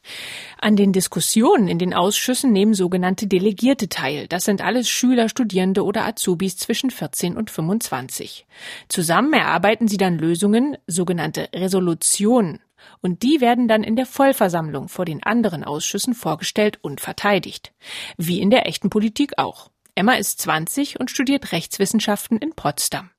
An 0.59 0.75
den 0.75 0.93
Diskussionen 0.93 1.67
in 1.67 1.79
den 1.79 1.93
Ausschüssen 1.93 2.51
nehmen 2.51 2.73
sogenannte 2.73 3.27
Delegierte 3.27 3.89
teil. 3.89 4.27
Das 4.27 4.45
sind 4.45 4.61
alles 4.61 4.89
Schüler, 4.89 5.29
Studierende 5.29 5.83
oder 5.83 6.05
Azubis 6.05 6.57
zwischen 6.57 6.91
14 6.91 7.35
und 7.35 7.51
25. 7.51 8.45
Zusammen 8.87 9.33
erarbeiten 9.33 9.87
sie 9.87 9.97
dann 9.97 10.17
Lösungen, 10.17 10.77
sogenannte 10.87 11.49
Resolutionen. 11.53 12.59
Und 13.01 13.23
die 13.23 13.41
werden 13.41 13.67
dann 13.67 13.83
in 13.83 13.95
der 13.95 14.05
Vollversammlung 14.05 14.87
vor 14.87 15.05
den 15.05 15.21
anderen 15.23 15.63
Ausschüssen 15.63 16.13
vorgestellt 16.13 16.79
und 16.81 17.01
verteidigt. 17.01 17.73
Wie 18.17 18.39
in 18.39 18.49
der 18.49 18.67
echten 18.67 18.89
Politik 18.89 19.37
auch. 19.37 19.69
Emma 19.95 20.13
ist 20.13 20.39
20 20.39 20.99
und 20.99 21.11
studiert 21.11 21.51
Rechtswissenschaften 21.51 22.37
in 22.37 22.53
Potsdam. 22.53 23.09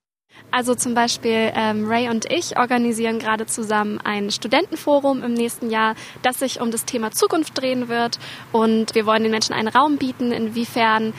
Also 0.51 0.75
zum 0.75 0.95
Beispiel 0.95 1.51
ähm, 1.55 1.87
Ray 1.87 2.11
und 2.11 2.31
ich 2.31 2.59
organisieren 2.59 3.19
gerade 3.19 3.47
zusammen 3.47 3.99
ein 4.05 4.31
Studentenforum 4.31 5.23
im 5.23 5.33
nächsten 5.33 5.71
Jahr, 5.71 5.95
das 6.23 6.41
sich 6.41 6.61
um 6.61 6.71
das 6.71 6.85
Thema 6.85 7.11
Zukunft 7.11 7.59
drehen 7.59 7.89
wird. 7.89 8.19
Und 8.53 8.95
wir 8.95 9.07
wollen 9.07 9.23
den 9.23 9.33
Menschen 9.33 9.55
einen 9.55 9.69
Raum 9.69 9.97
bieten, 9.97 10.31
inwiefern 10.31 11.15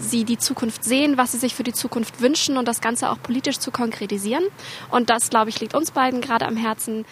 sie 0.00 0.24
die 0.24 0.38
Zukunft 0.38 0.84
sehen, 0.84 1.16
was 1.16 1.32
sie 1.32 1.38
sich 1.38 1.54
für 1.54 1.64
die 1.64 1.72
Zukunft 1.72 2.20
wünschen 2.20 2.56
und 2.56 2.66
das 2.66 2.80
Ganze 2.80 3.10
auch 3.10 3.20
politisch 3.22 3.58
zu 3.58 3.70
konkretisieren. 3.70 4.44
Und 4.90 5.10
das, 5.10 5.30
glaube 5.30 5.50
ich, 5.50 5.60
liegt 5.60 5.74
uns 5.74 5.90
beiden 5.90 6.20
gerade 6.20 6.46
am 6.46 6.56
Herzen. 6.56 7.04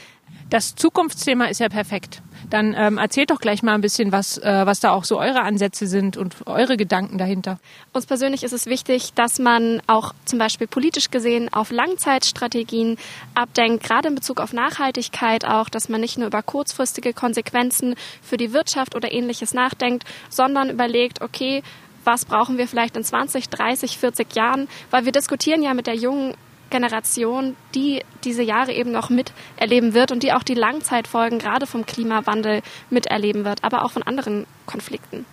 Das 0.50 0.74
Zukunftsthema 0.74 1.46
ist 1.46 1.60
ja 1.60 1.68
perfekt. 1.68 2.20
Dann 2.50 2.74
ähm, 2.76 2.98
erzählt 2.98 3.30
doch 3.30 3.40
gleich 3.40 3.62
mal 3.62 3.74
ein 3.74 3.80
bisschen, 3.80 4.12
was, 4.12 4.36
äh, 4.36 4.66
was 4.66 4.80
da 4.80 4.90
auch 4.90 5.04
so 5.04 5.18
eure 5.18 5.40
Ansätze 5.40 5.86
sind 5.86 6.18
und 6.18 6.46
eure 6.46 6.76
Gedanken 6.76 7.16
dahinter. 7.16 7.58
Uns 7.94 8.04
persönlich 8.04 8.42
ist 8.42 8.52
es 8.52 8.66
wichtig, 8.66 9.14
dass 9.14 9.38
man 9.38 9.80
auch 9.86 10.12
zum 10.26 10.38
Beispiel 10.38 10.66
politisch 10.66 11.10
gesehen 11.10 11.50
auf 11.52 11.70
Langzeitstrategien 11.70 12.98
abdenkt, 13.34 13.84
gerade 13.84 14.08
in 14.08 14.14
Bezug 14.14 14.40
auf 14.40 14.52
Nachhaltigkeit 14.52 15.46
auch, 15.46 15.70
dass 15.70 15.88
man 15.88 16.02
nicht 16.02 16.18
nur 16.18 16.26
über 16.26 16.42
kurzfristige 16.42 17.14
Konsequenzen 17.14 17.94
für 18.20 18.36
die 18.36 18.52
Wirtschaft 18.52 18.94
oder 18.94 19.10
ähnliches 19.10 19.54
nachdenkt, 19.54 20.04
sondern 20.28 20.68
überlegt, 20.68 21.22
okay, 21.22 21.62
was 22.04 22.24
brauchen 22.24 22.58
wir 22.58 22.68
vielleicht 22.68 22.96
in 22.96 23.04
20, 23.04 23.48
30, 23.48 23.98
40 23.98 24.34
Jahren, 24.34 24.68
weil 24.90 25.04
wir 25.04 25.12
diskutieren 25.12 25.62
ja 25.62 25.74
mit 25.74 25.86
der 25.86 25.96
jungen 25.96 26.34
Generation, 26.70 27.54
die 27.74 28.02
diese 28.24 28.42
Jahre 28.42 28.72
eben 28.72 28.90
noch 28.90 29.10
miterleben 29.10 29.94
wird 29.94 30.10
und 30.10 30.22
die 30.22 30.32
auch 30.32 30.42
die 30.42 30.54
Langzeitfolgen 30.54 31.38
gerade 31.38 31.66
vom 31.66 31.86
Klimawandel 31.86 32.62
miterleben 32.90 33.44
wird, 33.44 33.62
aber 33.62 33.84
auch 33.84 33.92
von 33.92 34.02
anderen 34.02 34.46
Konflikten. 34.66 35.26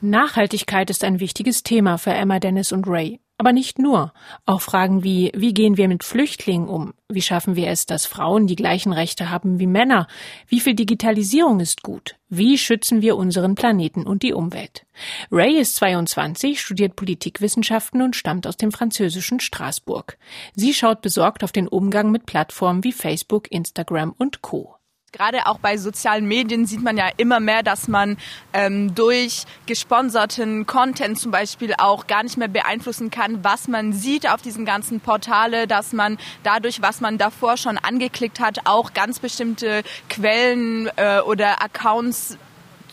Nachhaltigkeit 0.00 0.90
ist 0.90 1.04
ein 1.04 1.20
wichtiges 1.20 1.62
Thema 1.62 1.96
für 1.96 2.10
Emma 2.10 2.40
Dennis 2.40 2.72
und 2.72 2.88
Ray. 2.88 3.20
Aber 3.42 3.52
nicht 3.52 3.80
nur. 3.80 4.12
Auch 4.46 4.60
Fragen 4.60 5.02
wie, 5.02 5.32
wie 5.34 5.52
gehen 5.52 5.76
wir 5.76 5.88
mit 5.88 6.04
Flüchtlingen 6.04 6.68
um? 6.68 6.94
Wie 7.08 7.22
schaffen 7.22 7.56
wir 7.56 7.66
es, 7.70 7.86
dass 7.86 8.06
Frauen 8.06 8.46
die 8.46 8.54
gleichen 8.54 8.92
Rechte 8.92 9.30
haben 9.30 9.58
wie 9.58 9.66
Männer? 9.66 10.06
Wie 10.46 10.60
viel 10.60 10.76
Digitalisierung 10.76 11.58
ist 11.58 11.82
gut? 11.82 12.14
Wie 12.28 12.56
schützen 12.56 13.02
wir 13.02 13.16
unseren 13.16 13.56
Planeten 13.56 14.06
und 14.06 14.22
die 14.22 14.32
Umwelt? 14.32 14.86
Ray 15.32 15.58
ist 15.58 15.74
22, 15.74 16.60
studiert 16.60 16.94
Politikwissenschaften 16.94 18.00
und 18.00 18.14
stammt 18.14 18.46
aus 18.46 18.56
dem 18.56 18.70
französischen 18.70 19.40
Straßburg. 19.40 20.18
Sie 20.54 20.72
schaut 20.72 21.02
besorgt 21.02 21.42
auf 21.42 21.50
den 21.50 21.66
Umgang 21.66 22.12
mit 22.12 22.26
Plattformen 22.26 22.84
wie 22.84 22.92
Facebook, 22.92 23.50
Instagram 23.50 24.14
und 24.16 24.42
Co. 24.42 24.76
Gerade 25.14 25.44
auch 25.44 25.58
bei 25.58 25.76
sozialen 25.76 26.24
Medien 26.24 26.64
sieht 26.64 26.82
man 26.82 26.96
ja 26.96 27.10
immer 27.18 27.38
mehr, 27.38 27.62
dass 27.62 27.86
man 27.86 28.16
ähm, 28.54 28.94
durch 28.94 29.44
gesponserten 29.66 30.64
Content 30.64 31.18
zum 31.18 31.30
Beispiel 31.30 31.74
auch 31.76 32.06
gar 32.06 32.22
nicht 32.22 32.38
mehr 32.38 32.48
beeinflussen 32.48 33.10
kann, 33.10 33.44
was 33.44 33.68
man 33.68 33.92
sieht 33.92 34.26
auf 34.26 34.40
diesen 34.40 34.64
ganzen 34.64 35.00
Portale, 35.00 35.66
dass 35.66 35.92
man 35.92 36.16
dadurch, 36.44 36.80
was 36.80 37.02
man 37.02 37.18
davor 37.18 37.58
schon 37.58 37.76
angeklickt 37.76 38.40
hat, 38.40 38.60
auch 38.64 38.94
ganz 38.94 39.18
bestimmte 39.18 39.82
Quellen 40.08 40.88
äh, 40.96 41.20
oder 41.20 41.62
Accounts 41.62 42.38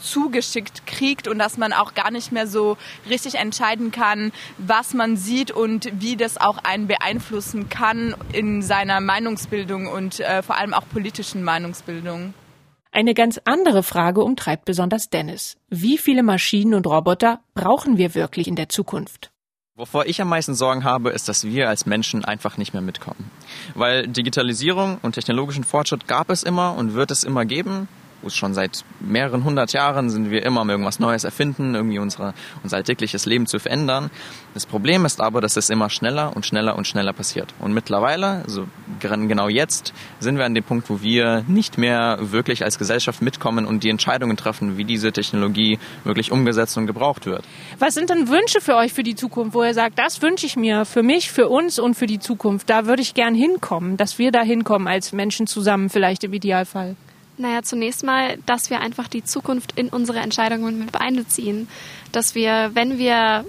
zugeschickt 0.01 0.85
kriegt 0.85 1.27
und 1.27 1.39
dass 1.39 1.57
man 1.57 1.73
auch 1.73 1.93
gar 1.93 2.11
nicht 2.11 2.31
mehr 2.31 2.47
so 2.47 2.77
richtig 3.09 3.35
entscheiden 3.35 3.91
kann, 3.91 4.31
was 4.57 4.93
man 4.93 5.17
sieht 5.17 5.51
und 5.51 5.89
wie 5.93 6.15
das 6.15 6.37
auch 6.37 6.57
einen 6.59 6.87
beeinflussen 6.87 7.69
kann 7.69 8.15
in 8.33 8.61
seiner 8.61 9.01
Meinungsbildung 9.01 9.87
und 9.87 10.19
äh, 10.19 10.41
vor 10.41 10.57
allem 10.57 10.73
auch 10.73 10.83
politischen 10.91 11.43
Meinungsbildung. 11.43 12.33
Eine 12.91 13.13
ganz 13.13 13.39
andere 13.45 13.83
Frage 13.83 14.23
umtreibt 14.23 14.65
besonders 14.65 15.09
Dennis. 15.09 15.57
Wie 15.69 15.97
viele 15.97 16.23
Maschinen 16.23 16.73
und 16.73 16.87
Roboter 16.87 17.39
brauchen 17.53 17.97
wir 17.97 18.15
wirklich 18.15 18.47
in 18.47 18.55
der 18.55 18.69
Zukunft? 18.69 19.31
Wovor 19.75 20.07
ich 20.07 20.19
am 20.21 20.27
meisten 20.27 20.55
Sorgen 20.55 20.83
habe, 20.83 21.11
ist, 21.11 21.29
dass 21.29 21.45
wir 21.45 21.69
als 21.69 21.85
Menschen 21.85 22.25
einfach 22.25 22.57
nicht 22.57 22.73
mehr 22.73 22.81
mitkommen. 22.81 23.31
Weil 23.75 24.07
Digitalisierung 24.07 24.97
und 25.03 25.13
technologischen 25.13 25.63
Fortschritt 25.63 26.07
gab 26.07 26.29
es 26.31 26.43
immer 26.43 26.75
und 26.75 26.95
wird 26.95 27.11
es 27.11 27.23
immer 27.23 27.45
geben 27.45 27.87
schon 28.27 28.53
seit 28.53 28.83
mehreren 28.99 29.43
hundert 29.43 29.73
Jahren 29.73 30.09
sind 30.09 30.29
wir 30.29 30.45
immer 30.45 30.61
am 30.61 30.69
irgendwas 30.69 30.99
Neues 30.99 31.23
erfinden, 31.23 31.75
irgendwie 31.75 31.99
unsere, 31.99 32.33
unser 32.63 32.77
alltägliches 32.77 33.25
Leben 33.25 33.47
zu 33.47 33.59
verändern. 33.59 34.09
Das 34.53 34.65
Problem 34.65 35.05
ist 35.05 35.21
aber, 35.21 35.41
dass 35.41 35.57
es 35.57 35.69
immer 35.69 35.89
schneller 35.89 36.35
und 36.35 36.45
schneller 36.45 36.75
und 36.75 36.87
schneller 36.87 37.13
passiert. 37.13 37.53
Und 37.59 37.73
mittlerweile, 37.73 38.43
also 38.43 38.67
genau 38.99 39.47
jetzt, 39.47 39.93
sind 40.19 40.37
wir 40.37 40.45
an 40.45 40.53
dem 40.53 40.63
Punkt, 40.63 40.89
wo 40.89 41.01
wir 41.01 41.43
nicht 41.47 41.77
mehr 41.77 42.17
wirklich 42.19 42.63
als 42.63 42.77
Gesellschaft 42.77 43.21
mitkommen 43.21 43.65
und 43.65 43.83
die 43.83 43.89
Entscheidungen 43.89 44.37
treffen, 44.37 44.77
wie 44.77 44.85
diese 44.85 45.11
Technologie 45.11 45.79
wirklich 46.03 46.31
umgesetzt 46.31 46.77
und 46.77 46.87
gebraucht 46.87 47.25
wird. 47.25 47.43
Was 47.77 47.93
sind 47.93 48.09
denn 48.09 48.27
Wünsche 48.27 48.61
für 48.61 48.75
euch 48.75 48.93
für 48.93 49.03
die 49.03 49.15
Zukunft, 49.15 49.53
wo 49.53 49.63
ihr 49.63 49.73
sagt, 49.73 49.97
das 49.97 50.21
wünsche 50.21 50.45
ich 50.45 50.55
mir 50.55 50.85
für 50.85 51.03
mich, 51.03 51.31
für 51.31 51.47
uns 51.47 51.79
und 51.79 51.95
für 51.95 52.07
die 52.07 52.19
Zukunft? 52.19 52.69
Da 52.69 52.85
würde 52.85 53.01
ich 53.01 53.13
gern 53.13 53.35
hinkommen, 53.35 53.97
dass 53.97 54.19
wir 54.19 54.31
da 54.31 54.41
hinkommen 54.41 54.87
als 54.87 55.13
Menschen 55.13 55.47
zusammen, 55.47 55.89
vielleicht 55.89 56.23
im 56.23 56.33
Idealfall. 56.33 56.95
Naja, 57.39 57.63
zunächst 57.63 58.03
mal, 58.03 58.37
dass 58.45 58.69
wir 58.69 58.81
einfach 58.81 59.07
die 59.07 59.23
Zukunft 59.23 59.71
in 59.79 59.87
unsere 59.87 60.19
Entscheidungen 60.19 60.77
mit 60.77 60.99
einbeziehen. 60.99 61.69
Dass 62.11 62.35
wir, 62.35 62.71
wenn 62.73 62.97
wir 62.97 63.45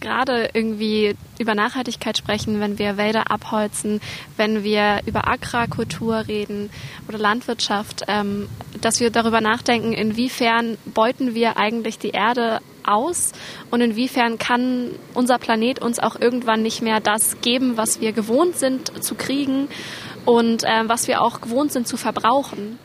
gerade 0.00 0.48
irgendwie 0.54 1.14
über 1.38 1.54
Nachhaltigkeit 1.54 2.16
sprechen, 2.16 2.60
wenn 2.60 2.78
wir 2.78 2.96
Wälder 2.96 3.30
abholzen, 3.30 4.00
wenn 4.38 4.64
wir 4.64 5.02
über 5.04 5.28
Agrarkultur 5.28 6.26
reden 6.26 6.70
oder 7.08 7.18
Landwirtschaft, 7.18 8.04
ähm, 8.08 8.48
dass 8.80 9.00
wir 9.00 9.10
darüber 9.10 9.42
nachdenken, 9.42 9.92
inwiefern 9.92 10.78
beuten 10.86 11.34
wir 11.34 11.58
eigentlich 11.58 11.98
die 11.98 12.10
Erde 12.10 12.60
aus 12.84 13.32
und 13.70 13.82
inwiefern 13.82 14.38
kann 14.38 14.92
unser 15.12 15.38
Planet 15.38 15.82
uns 15.82 15.98
auch 15.98 16.18
irgendwann 16.18 16.62
nicht 16.62 16.80
mehr 16.80 17.00
das 17.00 17.42
geben, 17.42 17.76
was 17.76 18.00
wir 18.00 18.12
gewohnt 18.12 18.56
sind 18.56 19.04
zu 19.04 19.14
kriegen 19.14 19.68
und 20.24 20.64
äh, 20.64 20.84
was 20.86 21.06
wir 21.06 21.20
auch 21.20 21.42
gewohnt 21.42 21.70
sind 21.70 21.86
zu 21.86 21.98
verbrauchen. 21.98 22.78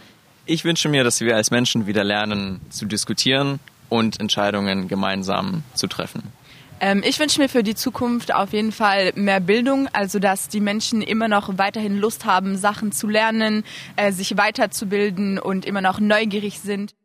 Ich 0.51 0.65
wünsche 0.65 0.89
mir, 0.89 1.05
dass 1.05 1.21
wir 1.21 1.37
als 1.37 1.49
Menschen 1.49 1.87
wieder 1.87 2.03
lernen 2.03 2.59
zu 2.69 2.85
diskutieren 2.85 3.61
und 3.87 4.19
Entscheidungen 4.19 4.89
gemeinsam 4.89 5.63
zu 5.75 5.87
treffen. 5.87 6.23
Ähm, 6.81 7.03
ich 7.07 7.19
wünsche 7.19 7.39
mir 7.39 7.47
für 7.47 7.63
die 7.63 7.73
Zukunft 7.73 8.33
auf 8.33 8.51
jeden 8.51 8.73
Fall 8.73 9.13
mehr 9.15 9.39
Bildung, 9.39 9.87
also 9.93 10.19
dass 10.19 10.49
die 10.49 10.59
Menschen 10.59 11.01
immer 11.01 11.29
noch 11.29 11.57
weiterhin 11.57 11.97
Lust 11.97 12.25
haben, 12.25 12.57
Sachen 12.57 12.91
zu 12.91 13.07
lernen, 13.07 13.63
äh, 13.95 14.11
sich 14.11 14.35
weiterzubilden 14.35 15.39
und 15.39 15.65
immer 15.65 15.79
noch 15.79 16.01
neugierig 16.01 16.59
sind. 16.59 16.95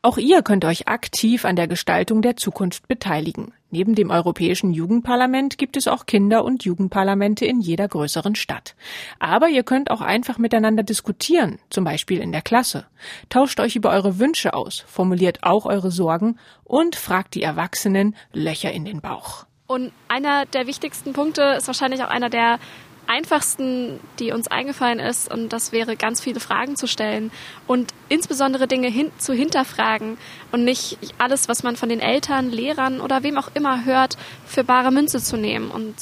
Auch 0.00 0.16
ihr 0.16 0.40
könnt 0.40 0.64
euch 0.64 0.88
aktiv 0.88 1.44
an 1.44 1.56
der 1.56 1.68
Gestaltung 1.68 2.22
der 2.22 2.38
Zukunft 2.38 2.88
beteiligen. 2.88 3.52
Neben 3.74 3.96
dem 3.96 4.10
Europäischen 4.10 4.72
Jugendparlament 4.72 5.58
gibt 5.58 5.76
es 5.76 5.88
auch 5.88 6.06
Kinder- 6.06 6.44
und 6.44 6.62
Jugendparlamente 6.62 7.44
in 7.44 7.60
jeder 7.60 7.88
größeren 7.88 8.36
Stadt. 8.36 8.76
Aber 9.18 9.48
ihr 9.48 9.64
könnt 9.64 9.90
auch 9.90 10.00
einfach 10.00 10.38
miteinander 10.38 10.84
diskutieren, 10.84 11.58
zum 11.70 11.82
Beispiel 11.82 12.20
in 12.20 12.30
der 12.30 12.40
Klasse. 12.40 12.86
Tauscht 13.30 13.58
euch 13.58 13.74
über 13.74 13.90
eure 13.90 14.20
Wünsche 14.20 14.54
aus, 14.54 14.84
formuliert 14.86 15.42
auch 15.42 15.66
eure 15.66 15.90
Sorgen 15.90 16.38
und 16.62 16.94
fragt 16.94 17.34
die 17.34 17.42
Erwachsenen 17.42 18.14
Löcher 18.32 18.70
in 18.70 18.84
den 18.84 19.00
Bauch. 19.00 19.44
Und 19.66 19.90
einer 20.06 20.46
der 20.46 20.68
wichtigsten 20.68 21.12
Punkte 21.12 21.42
ist 21.58 21.66
wahrscheinlich 21.66 22.04
auch 22.04 22.10
einer 22.10 22.30
der 22.30 22.60
einfachsten, 23.06 24.00
die 24.18 24.32
uns 24.32 24.48
eingefallen 24.48 24.98
ist, 24.98 25.32
und 25.32 25.52
das 25.52 25.72
wäre 25.72 25.96
ganz 25.96 26.20
viele 26.20 26.40
Fragen 26.40 26.76
zu 26.76 26.86
stellen 26.86 27.30
und 27.66 27.92
insbesondere 28.08 28.66
Dinge 28.66 28.88
hin 28.88 29.10
zu 29.18 29.32
hinterfragen 29.32 30.18
und 30.52 30.64
nicht 30.64 30.98
alles, 31.18 31.48
was 31.48 31.62
man 31.62 31.76
von 31.76 31.88
den 31.88 32.00
Eltern, 32.00 32.50
Lehrern 32.50 33.00
oder 33.00 33.22
wem 33.22 33.38
auch 33.38 33.50
immer 33.54 33.84
hört, 33.84 34.16
für 34.46 34.64
bare 34.64 34.90
Münze 34.90 35.22
zu 35.22 35.36
nehmen 35.36 35.70
und 35.70 35.94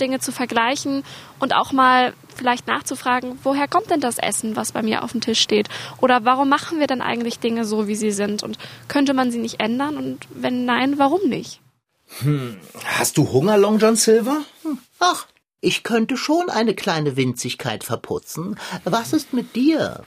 Dinge 0.00 0.18
zu 0.20 0.32
vergleichen 0.32 1.04
und 1.38 1.54
auch 1.54 1.72
mal 1.72 2.14
vielleicht 2.34 2.66
nachzufragen, 2.66 3.38
woher 3.42 3.68
kommt 3.68 3.90
denn 3.90 4.00
das 4.00 4.18
Essen, 4.18 4.56
was 4.56 4.72
bei 4.72 4.82
mir 4.82 5.04
auf 5.04 5.12
dem 5.12 5.20
Tisch 5.20 5.40
steht? 5.40 5.68
Oder 6.00 6.24
warum 6.24 6.48
machen 6.48 6.80
wir 6.80 6.86
denn 6.86 7.00
eigentlich 7.00 7.38
Dinge 7.38 7.64
so, 7.64 7.86
wie 7.86 7.94
sie 7.94 8.10
sind? 8.10 8.42
Und 8.42 8.58
könnte 8.88 9.14
man 9.14 9.30
sie 9.30 9.38
nicht 9.38 9.60
ändern? 9.60 9.96
Und 9.96 10.26
wenn 10.34 10.64
nein, 10.64 10.98
warum 10.98 11.28
nicht? 11.28 11.60
Hm. 12.20 12.58
Hast 12.84 13.16
du 13.16 13.30
Hunger, 13.32 13.56
Long 13.56 13.78
John 13.78 13.96
Silver? 13.96 14.42
Hm. 14.62 14.78
Ach, 14.98 15.26
ich 15.64 15.82
könnte 15.82 16.16
schon 16.16 16.48
eine 16.50 16.74
kleine 16.74 17.16
Winzigkeit 17.16 17.82
verputzen. 17.84 18.56
Was 18.84 19.12
ist 19.12 19.32
mit 19.32 19.56
dir? 19.56 20.04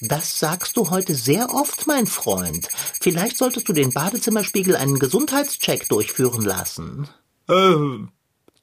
Das 0.00 0.38
sagst 0.40 0.76
du 0.76 0.90
heute 0.90 1.14
sehr 1.14 1.54
oft, 1.54 1.86
mein 1.86 2.06
Freund. 2.06 2.68
Vielleicht 3.00 3.38
solltest 3.38 3.68
du 3.68 3.72
den 3.72 3.92
Badezimmerspiegel 3.92 4.74
einen 4.74 4.98
Gesundheitscheck 4.98 5.88
durchführen 5.88 6.42
lassen. 6.42 7.08
Äh, 7.48 7.74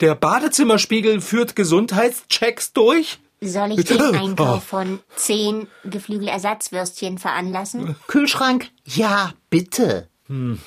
der 0.02 0.16
Badezimmerspiegel 0.16 1.22
führt 1.22 1.56
Gesundheitschecks 1.56 2.74
durch? 2.74 3.20
Soll 3.42 3.80
ich 3.80 3.86
den 3.86 4.02
Einkauf 4.02 4.64
von 4.64 5.00
zehn 5.16 5.68
Geflügelersatzwürstchen 5.86 7.18
veranlassen? 7.18 7.96
Kühlschrank? 8.08 8.70
Ja, 8.86 9.34
bitte. 9.50 10.10
Hm. 10.28 10.60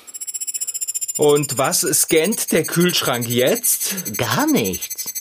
Und 1.17 1.57
was 1.57 1.81
scannt 1.81 2.51
der 2.51 2.63
Kühlschrank 2.63 3.27
jetzt? 3.29 4.17
Gar 4.17 4.47
nichts. 4.47 5.13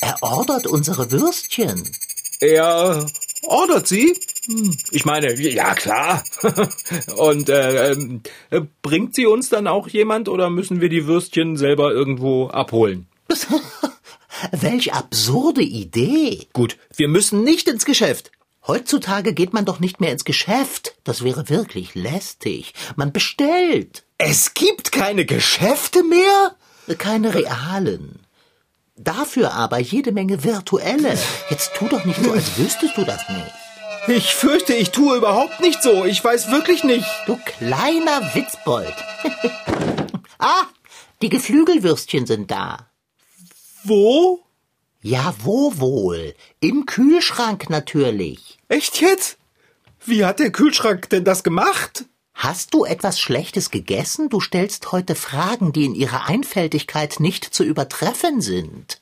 Er 0.00 0.16
ordert 0.20 0.66
unsere 0.66 1.10
Würstchen. 1.12 1.88
Er 2.40 3.06
Ordert 3.46 3.86
sie? 3.86 4.18
Hm, 4.46 4.76
Ich 4.90 5.04
meine, 5.04 5.34
ja 5.40 5.74
klar. 5.74 6.24
Und 7.16 7.48
äh, 7.48 7.92
ähm, 7.92 8.22
äh, 8.50 8.62
bringt 8.82 9.14
sie 9.14 9.26
uns 9.26 9.48
dann 9.48 9.66
auch 9.66 9.88
jemand 9.88 10.28
oder 10.28 10.50
müssen 10.50 10.80
wir 10.80 10.88
die 10.88 11.06
Würstchen 11.06 11.56
selber 11.56 11.92
irgendwo 11.92 12.48
abholen? 12.48 13.06
Welch 14.52 14.92
absurde 14.92 15.62
Idee. 15.62 16.46
Gut, 16.52 16.76
wir 16.94 17.08
müssen 17.08 17.44
nicht 17.44 17.68
ins 17.68 17.84
Geschäft. 17.84 18.30
Heutzutage 18.66 19.32
geht 19.32 19.52
man 19.52 19.64
doch 19.64 19.78
nicht 19.78 20.00
mehr 20.00 20.10
ins 20.10 20.24
Geschäft. 20.24 20.96
Das 21.04 21.22
wäre 21.22 21.48
wirklich 21.48 21.94
lästig. 21.94 22.74
Man 22.96 23.12
bestellt. 23.12 24.04
Es 24.18 24.54
gibt 24.54 24.90
keine 24.90 25.24
Geschäfte 25.24 26.02
mehr? 26.02 26.56
Keine 26.98 27.34
realen. 27.34 28.20
Dafür 28.96 29.52
aber 29.52 29.78
jede 29.78 30.10
Menge 30.10 30.42
virtuelle. 30.42 31.18
Jetzt 31.50 31.74
tu 31.74 31.86
doch 31.86 32.04
nicht 32.04 32.22
so, 32.22 32.32
als 32.32 32.58
wüsstest 32.58 32.96
du 32.96 33.04
das 33.04 33.28
nicht. 33.28 33.52
Ich 34.08 34.34
fürchte, 34.34 34.72
ich 34.72 34.90
tue 34.90 35.16
überhaupt 35.16 35.60
nicht 35.60 35.82
so. 35.82 36.04
Ich 36.04 36.22
weiß 36.22 36.50
wirklich 36.50 36.82
nicht. 36.82 37.06
Du 37.26 37.38
kleiner 37.44 38.34
Witzbold. 38.34 38.94
ah, 40.38 40.62
die 41.22 41.28
Geflügelwürstchen 41.28 42.26
sind 42.26 42.50
da. 42.50 42.88
Wo? 43.88 44.40
Ja, 45.00 45.32
wo 45.44 45.78
wohl? 45.78 46.34
Im 46.58 46.86
Kühlschrank 46.86 47.70
natürlich. 47.70 48.58
Echt 48.66 49.00
jetzt? 49.00 49.38
Wie 50.04 50.24
hat 50.24 50.40
der 50.40 50.50
Kühlschrank 50.50 51.08
denn 51.10 51.22
das 51.22 51.44
gemacht? 51.44 52.06
Hast 52.34 52.74
du 52.74 52.84
etwas 52.84 53.20
Schlechtes 53.20 53.70
gegessen? 53.70 54.28
Du 54.28 54.40
stellst 54.40 54.90
heute 54.90 55.14
Fragen, 55.14 55.72
die 55.72 55.84
in 55.84 55.94
ihrer 55.94 56.26
Einfältigkeit 56.26 57.20
nicht 57.20 57.44
zu 57.44 57.62
übertreffen 57.62 58.40
sind. 58.40 59.00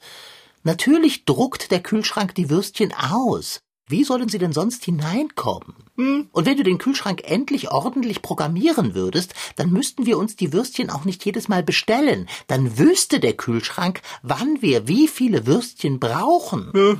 Natürlich 0.64 1.24
druckt 1.24 1.70
der 1.70 1.82
Kühlschrank 1.82 2.34
die 2.34 2.50
Würstchen 2.50 2.92
aus. 2.92 3.60
Wie 3.86 4.04
sollen 4.04 4.28
sie 4.28 4.38
denn 4.38 4.52
sonst 4.52 4.84
hineinkommen? 4.84 5.74
Hm. 5.96 6.28
Und 6.32 6.46
wenn 6.46 6.56
du 6.56 6.62
den 6.62 6.78
Kühlschrank 6.78 7.22
endlich 7.24 7.70
ordentlich 7.70 8.22
programmieren 8.22 8.94
würdest, 8.94 9.34
dann 9.56 9.70
müssten 9.70 10.06
wir 10.06 10.16
uns 10.16 10.36
die 10.36 10.52
Würstchen 10.52 10.90
auch 10.90 11.04
nicht 11.04 11.24
jedes 11.24 11.48
Mal 11.48 11.62
bestellen. 11.62 12.28
Dann 12.46 12.78
wüsste 12.78 13.20
der 13.20 13.34
Kühlschrank, 13.34 14.00
wann 14.22 14.62
wir 14.62 14.88
wie 14.88 15.06
viele 15.06 15.46
Würstchen 15.46 16.00
brauchen. 16.00 16.72
Ja. 16.74 16.96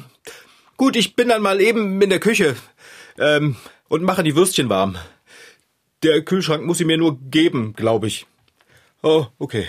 Gut, 0.76 0.96
ich 0.96 1.16
bin 1.16 1.28
dann 1.28 1.42
mal 1.42 1.60
eben 1.60 2.02
in 2.02 2.10
der 2.10 2.20
Küche 2.20 2.56
ähm, 3.18 3.56
und 3.88 4.02
mache 4.02 4.22
die 4.22 4.36
Würstchen 4.36 4.68
warm. 4.68 4.96
Der 6.02 6.22
Kühlschrank 6.22 6.66
muss 6.66 6.78
sie 6.78 6.84
mir 6.84 6.98
nur 6.98 7.18
geben, 7.18 7.72
glaube 7.72 8.08
ich. 8.08 8.26
Oh, 9.02 9.26
okay. 9.38 9.66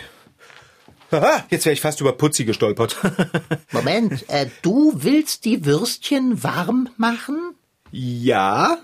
Aha, 1.15 1.45
jetzt 1.49 1.65
wäre 1.65 1.73
ich 1.73 1.81
fast 1.81 2.01
über 2.01 2.13
Putzi 2.13 2.45
gestolpert. 2.45 2.97
Moment, 3.71 4.29
äh, 4.29 4.47
du 4.61 4.91
willst 4.95 5.45
die 5.45 5.65
Würstchen 5.65 6.43
warm 6.43 6.89
machen? 6.97 7.55
ja? 7.91 8.77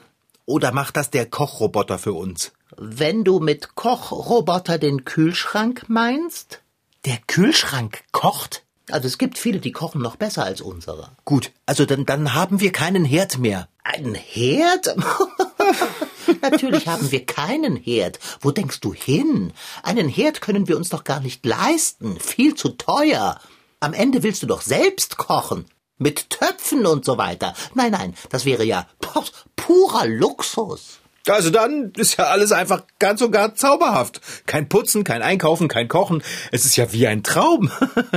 Oder 0.45 0.71
macht 0.71 0.97
das 0.97 1.09
der 1.11 1.27
Kochroboter 1.27 1.97
für 1.99 2.13
uns? 2.13 2.51
Wenn 2.77 3.23
du 3.23 3.39
mit 3.39 3.75
Kochroboter 3.75 4.77
den 4.77 5.05
Kühlschrank 5.05 5.85
meinst? 5.87 6.61
Der 7.05 7.19
Kühlschrank 7.27 8.03
kocht? 8.11 8.63
Also 8.91 9.07
es 9.07 9.17
gibt 9.17 9.37
viele, 9.37 9.59
die 9.59 9.71
kochen 9.71 10.01
noch 10.01 10.15
besser 10.15 10.43
als 10.43 10.61
unsere. 10.61 11.09
Gut, 11.25 11.51
also 11.65 11.85
dann, 11.85 12.05
dann 12.05 12.33
haben 12.33 12.59
wir 12.59 12.71
keinen 12.71 13.05
Herd 13.05 13.37
mehr. 13.37 13.67
Ein 13.83 14.13
Herd? 14.15 14.95
Natürlich 16.41 16.87
haben 16.87 17.11
wir 17.11 17.25
keinen 17.25 17.75
Herd. 17.75 18.19
Wo 18.41 18.51
denkst 18.51 18.79
du 18.79 18.93
hin? 18.93 19.53
Einen 19.83 20.07
Herd 20.07 20.41
können 20.41 20.67
wir 20.67 20.77
uns 20.77 20.89
doch 20.89 21.03
gar 21.03 21.19
nicht 21.19 21.45
leisten. 21.45 22.19
Viel 22.19 22.55
zu 22.55 22.69
teuer. 22.69 23.39
Am 23.79 23.93
Ende 23.93 24.23
willst 24.23 24.43
du 24.43 24.47
doch 24.47 24.61
selbst 24.61 25.17
kochen. 25.17 25.65
Mit 25.97 26.29
Töpfen 26.31 26.85
und 26.85 27.05
so 27.05 27.17
weiter. 27.17 27.53
Nein, 27.75 27.91
nein, 27.91 28.15
das 28.29 28.45
wäre 28.45 28.63
ja 28.63 28.87
pu- 29.01 29.29
purer 29.55 30.07
Luxus. 30.07 30.99
Also 31.27 31.51
dann 31.51 31.91
ist 31.97 32.17
ja 32.17 32.25
alles 32.25 32.51
einfach 32.51 32.83
ganz 32.97 33.21
und 33.21 33.31
gar 33.31 33.53
zauberhaft. 33.53 34.21
Kein 34.47 34.67
Putzen, 34.67 35.03
kein 35.03 35.21
Einkaufen, 35.21 35.67
kein 35.67 35.87
Kochen. 35.87 36.23
Es 36.51 36.65
ist 36.65 36.75
ja 36.77 36.91
wie 36.93 37.05
ein 37.07 37.23
Traum. 37.23 37.71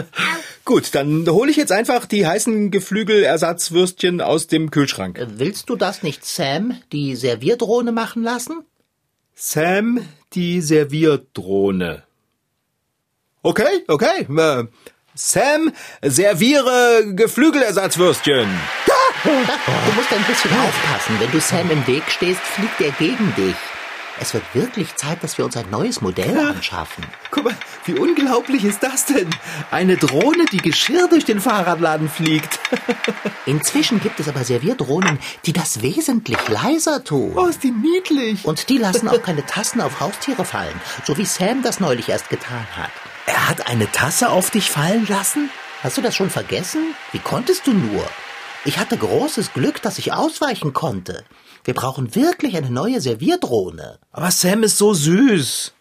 Gut, 0.64 0.94
dann 0.94 1.28
hole 1.28 1.50
ich 1.50 1.58
jetzt 1.58 1.72
einfach 1.72 2.06
die 2.06 2.26
heißen 2.26 2.70
Geflügelersatzwürstchen 2.70 4.22
aus 4.22 4.46
dem 4.46 4.70
Kühlschrank. 4.70 5.18
Äh, 5.18 5.38
Willst 5.38 5.68
du 5.68 5.76
das 5.76 6.02
nicht 6.02 6.24
Sam, 6.24 6.80
die 6.92 7.14
Servierdrohne, 7.16 7.92
machen 7.92 8.22
lassen? 8.22 8.64
Sam, 9.34 10.00
die 10.32 10.62
Servierdrohne. 10.62 12.04
Okay, 13.42 13.84
okay. 13.88 14.26
Äh, 14.34 14.64
Sam, 15.14 15.72
serviere 16.02 17.14
Geflügelersatzwürstchen. 17.14 18.48
Du 19.24 19.92
musst 19.96 20.12
ein 20.12 20.24
bisschen 20.24 20.50
aufpassen. 20.52 21.18
Wenn 21.18 21.30
du 21.30 21.40
Sam 21.40 21.70
im 21.70 21.86
Weg 21.86 22.02
stehst, 22.08 22.40
fliegt 22.40 22.80
er 22.80 22.90
gegen 22.92 23.34
dich. 23.34 23.56
Es 24.20 24.32
wird 24.32 24.44
wirklich 24.54 24.94
Zeit, 24.94 25.24
dass 25.24 25.38
wir 25.38 25.44
uns 25.44 25.56
ein 25.56 25.68
neues 25.70 26.00
Modell 26.00 26.38
anschaffen. 26.38 27.04
Guck 27.32 27.44
mal, 27.44 27.56
wie 27.84 27.94
unglaublich 27.94 28.64
ist 28.64 28.82
das 28.82 29.06
denn? 29.06 29.28
Eine 29.72 29.96
Drohne, 29.96 30.44
die 30.52 30.58
Geschirr 30.58 31.08
durch 31.08 31.24
den 31.24 31.40
Fahrradladen 31.40 32.08
fliegt. 32.08 32.60
Inzwischen 33.46 34.00
gibt 34.00 34.20
es 34.20 34.28
aber 34.28 34.44
Servierdrohnen, 34.44 35.18
die 35.46 35.52
das 35.52 35.82
wesentlich 35.82 36.38
leiser 36.48 37.02
tun. 37.02 37.32
Oh, 37.34 37.46
ist 37.46 37.64
die 37.64 37.72
niedlich. 37.72 38.44
Und 38.44 38.68
die 38.68 38.78
lassen 38.78 39.08
auch 39.08 39.22
keine 39.22 39.44
Tassen 39.46 39.80
auf 39.80 39.98
Haustiere 40.00 40.44
fallen, 40.44 40.80
so 41.04 41.16
wie 41.18 41.24
Sam 41.24 41.62
das 41.62 41.80
neulich 41.80 42.08
erst 42.08 42.28
getan 42.28 42.66
hat. 42.76 42.90
Er 43.26 43.48
hat 43.48 43.66
eine 43.66 43.90
Tasse 43.90 44.28
auf 44.28 44.50
dich 44.50 44.70
fallen 44.70 45.06
lassen? 45.08 45.50
Hast 45.82 45.96
du 45.96 46.02
das 46.02 46.14
schon 46.14 46.30
vergessen? 46.30 46.94
Wie 47.12 47.18
konntest 47.18 47.66
du 47.66 47.72
nur? 47.72 48.06
Ich 48.66 48.78
hatte 48.78 48.96
großes 48.96 49.52
Glück, 49.52 49.82
dass 49.82 49.98
ich 49.98 50.14
ausweichen 50.14 50.72
konnte. 50.72 51.24
Wir 51.64 51.74
brauchen 51.74 52.14
wirklich 52.14 52.56
eine 52.56 52.70
neue 52.70 53.00
Servierdrohne. 53.00 53.98
Aber 54.10 54.30
Sam 54.30 54.62
ist 54.62 54.78
so 54.78 54.94
süß. 54.94 55.74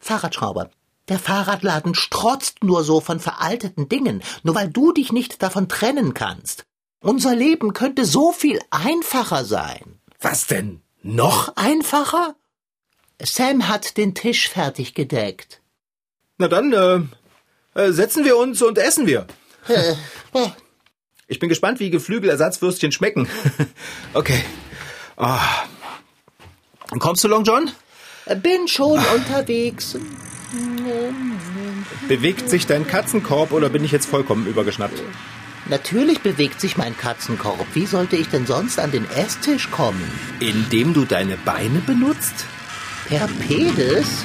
Fahrradschrauber. 0.00 0.70
Der 1.08 1.20
Fahrradladen 1.20 1.94
strotzt 1.94 2.64
nur 2.64 2.82
so 2.82 3.00
von 3.00 3.20
veralteten 3.20 3.88
Dingen, 3.88 4.22
nur 4.42 4.56
weil 4.56 4.68
du 4.68 4.92
dich 4.92 5.12
nicht 5.12 5.42
davon 5.42 5.68
trennen 5.68 6.12
kannst. 6.12 6.64
Unser 7.00 7.36
Leben 7.36 7.72
könnte 7.72 8.04
so 8.04 8.32
viel 8.32 8.58
einfacher 8.70 9.44
sein. 9.44 10.00
Was 10.20 10.48
denn? 10.48 10.82
Noch 11.02 11.56
einfacher? 11.56 12.34
Sam 13.22 13.68
hat 13.68 13.96
den 13.96 14.14
Tisch 14.14 14.48
fertig 14.48 14.94
gedeckt. 14.94 15.62
Na 16.36 16.48
dann, 16.48 16.72
äh, 16.72 17.80
äh, 17.80 17.92
setzen 17.92 18.24
wir 18.24 18.36
uns 18.36 18.60
und 18.60 18.76
essen 18.78 19.06
wir. 19.06 19.26
Äh, 19.68 19.92
äh, 20.34 20.48
Ich 21.28 21.38
bin 21.38 21.50
gespannt, 21.50 21.78
wie 21.78 21.90
Geflügelersatzwürstchen 21.90 22.90
schmecken. 22.90 23.28
okay. 24.14 24.42
Ah. 25.16 25.38
Kommst 26.98 27.22
du, 27.22 27.28
Long 27.28 27.44
John? 27.44 27.70
bin 28.36 28.66
schon 28.66 28.98
unterwegs. 29.14 29.98
Bewegt 32.08 32.48
sich 32.48 32.66
dein 32.66 32.86
Katzenkorb 32.86 33.52
oder 33.52 33.68
bin 33.68 33.84
ich 33.84 33.92
jetzt 33.92 34.06
vollkommen 34.06 34.46
übergeschnappt? 34.46 35.02
Natürlich 35.66 36.20
bewegt 36.20 36.62
sich 36.62 36.78
mein 36.78 36.96
Katzenkorb. 36.96 37.66
Wie 37.74 37.84
sollte 37.84 38.16
ich 38.16 38.28
denn 38.28 38.46
sonst 38.46 38.78
an 38.78 38.90
den 38.90 39.08
Esstisch 39.10 39.70
kommen? 39.70 40.10
Indem 40.40 40.94
du 40.94 41.04
deine 41.04 41.36
Beine 41.36 41.80
benutzt? 41.80 42.46
Per 43.06 43.28
Pedis? 43.46 44.24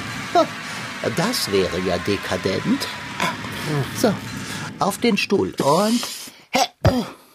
Das 1.16 1.52
wäre 1.52 1.78
ja 1.80 1.98
dekadent. 1.98 2.88
So, 4.00 4.14
auf 4.78 4.96
den 4.96 5.18
Stuhl 5.18 5.52
und... 5.62 6.23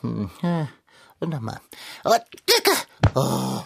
Und 0.01 1.29
nochmal. 1.29 1.60
Und... 2.03 2.21
Oh. 3.15 3.62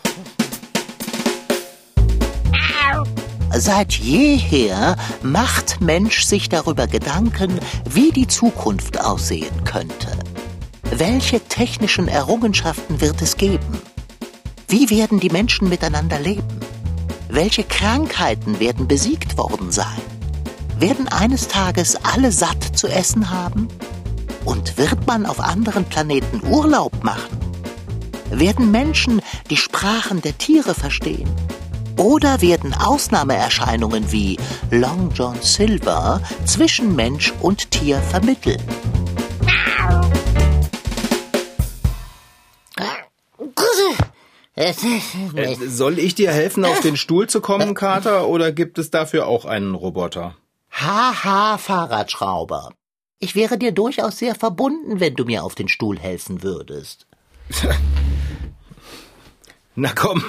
Seit 3.55 3.93
jeher 3.93 4.95
macht 5.21 5.79
Mensch 5.79 6.23
sich 6.23 6.49
darüber 6.49 6.87
Gedanken, 6.87 7.59
wie 7.87 8.11
die 8.11 8.27
Zukunft 8.27 8.99
aussehen 8.99 9.63
könnte. 9.63 10.07
Welche 10.89 11.39
technischen 11.39 12.07
Errungenschaften 12.07 12.99
wird 12.99 13.21
es 13.21 13.37
geben? 13.37 13.79
Wie 14.67 14.89
werden 14.89 15.19
die 15.19 15.29
Menschen 15.29 15.69
miteinander 15.69 16.19
leben? 16.19 16.59
Welche 17.29 17.63
Krankheiten 17.63 18.59
werden 18.59 18.87
besiegt 18.87 19.37
worden 19.37 19.71
sein? 19.71 20.01
Werden 20.79 21.07
eines 21.07 21.47
Tages 21.47 21.95
alle 22.03 22.31
satt 22.31 22.75
zu 22.75 22.87
essen 22.87 23.29
haben? 23.29 23.67
Und 24.45 24.77
wird 24.77 25.07
man 25.07 25.25
auf 25.25 25.39
anderen 25.39 25.85
Planeten 25.85 26.41
Urlaub 26.47 27.03
machen? 27.03 27.37
Werden 28.29 28.71
Menschen 28.71 29.21
die 29.49 29.57
Sprachen 29.57 30.21
der 30.21 30.37
Tiere 30.37 30.73
verstehen? 30.73 31.29
Oder 31.97 32.41
werden 32.41 32.73
Ausnahmeerscheinungen 32.73 34.11
wie 34.11 34.37
Long 34.71 35.11
John 35.13 35.37
Silver 35.41 36.21
zwischen 36.45 36.95
Mensch 36.95 37.33
und 37.41 37.71
Tier 37.71 37.99
vermitteln? 37.99 38.61
Äh, 44.55 44.73
soll 45.67 45.99
ich 45.99 46.15
dir 46.15 46.31
helfen, 46.31 46.63
auf 46.63 46.79
den 46.79 46.95
Stuhl 46.95 47.27
zu 47.27 47.41
kommen, 47.41 47.73
Kater, 47.73 48.27
oder 48.27 48.51
gibt 48.51 48.77
es 48.77 48.91
dafür 48.91 49.27
auch 49.27 49.45
einen 49.45 49.73
Roboter? 49.73 50.35
Haha, 50.71 51.57
Fahrradschrauber. 51.57 52.71
Ich 53.23 53.35
wäre 53.35 53.57
dir 53.57 53.71
durchaus 53.71 54.17
sehr 54.17 54.35
verbunden, 54.35 54.99
wenn 54.99 55.15
du 55.15 55.23
mir 55.23 55.45
auf 55.45 55.55
den 55.55 55.69
Stuhl 55.69 55.97
helfen 55.97 56.43
würdest. 56.43 57.07
Na 59.75 59.93
komm. 59.95 60.21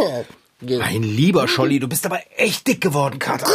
Mein 0.60 1.02
lieber 1.02 1.48
Scholli, 1.48 1.80
du 1.80 1.88
bist 1.88 2.06
aber 2.06 2.20
echt 2.36 2.68
dick 2.68 2.80
geworden, 2.80 3.18
Kater. 3.18 3.48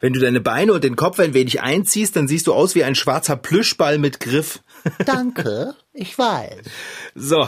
Wenn 0.00 0.12
du 0.12 0.18
deine 0.18 0.40
Beine 0.40 0.72
und 0.72 0.82
den 0.82 0.96
Kopf 0.96 1.20
ein 1.20 1.32
wenig 1.32 1.62
einziehst, 1.62 2.16
dann 2.16 2.26
siehst 2.26 2.48
du 2.48 2.54
aus 2.54 2.74
wie 2.74 2.82
ein 2.82 2.96
schwarzer 2.96 3.36
Plüschball 3.36 3.98
mit 3.98 4.18
Griff. 4.18 4.58
Danke, 5.06 5.76
ich 5.92 6.18
weiß. 6.18 6.62
So. 7.14 7.46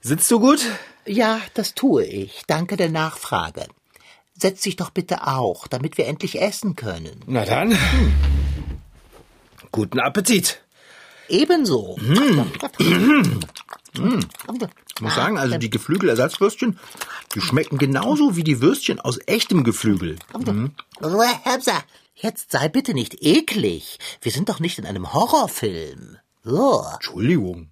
Sitzt 0.00 0.30
du 0.30 0.38
gut? 0.38 0.64
Ja, 1.06 1.40
das 1.54 1.74
tue 1.74 2.04
ich. 2.04 2.44
Danke 2.46 2.76
der 2.76 2.90
Nachfrage. 2.90 3.66
Setz 4.38 4.62
dich 4.62 4.76
doch 4.76 4.90
bitte 4.90 5.26
auch, 5.26 5.66
damit 5.66 5.98
wir 5.98 6.06
endlich 6.06 6.40
essen 6.40 6.76
können. 6.76 7.22
Na 7.26 7.44
dann. 7.44 7.76
Guten 9.72 10.00
Appetit. 10.00 10.62
Ebenso. 11.28 11.96
Ich 14.94 15.00
muss 15.00 15.14
sagen, 15.14 15.38
also 15.38 15.58
die 15.58 15.70
Geflügelersatzwürstchen, 15.70 16.78
die 17.34 17.40
schmecken 17.40 17.78
genauso 17.78 18.36
wie 18.36 18.44
die 18.44 18.60
Würstchen 18.60 19.00
aus 19.00 19.18
echtem 19.26 19.64
Geflügel. 19.64 20.16
Hepsa, 21.42 21.82
Jetzt 22.18 22.50
sei 22.50 22.70
bitte 22.70 22.94
nicht 22.94 23.22
eklig. 23.22 23.98
Wir 24.22 24.32
sind 24.32 24.48
doch 24.48 24.58
nicht 24.58 24.78
in 24.78 24.86
einem 24.86 25.12
Horrorfilm. 25.12 26.16
Oh. 26.46 26.82
Entschuldigung. 26.94 27.68